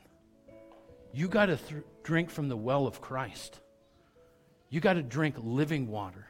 [1.11, 3.59] You got to th- drink from the well of Christ.
[4.69, 6.28] You got to drink living water.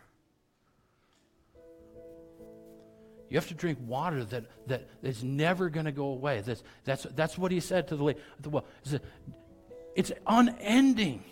[3.30, 6.42] You have to drink water that, that is never going to go away.
[6.42, 8.66] That's, that's, that's what he said to the the well.
[9.96, 11.24] It's unending.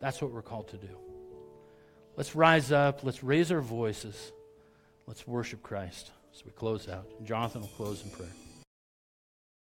[0.00, 0.98] That's what we're called to do.
[2.16, 3.04] Let's rise up.
[3.04, 4.32] Let's raise our voices.
[5.06, 7.06] Let's worship Christ as we close out.
[7.24, 8.28] Jonathan will close in prayer.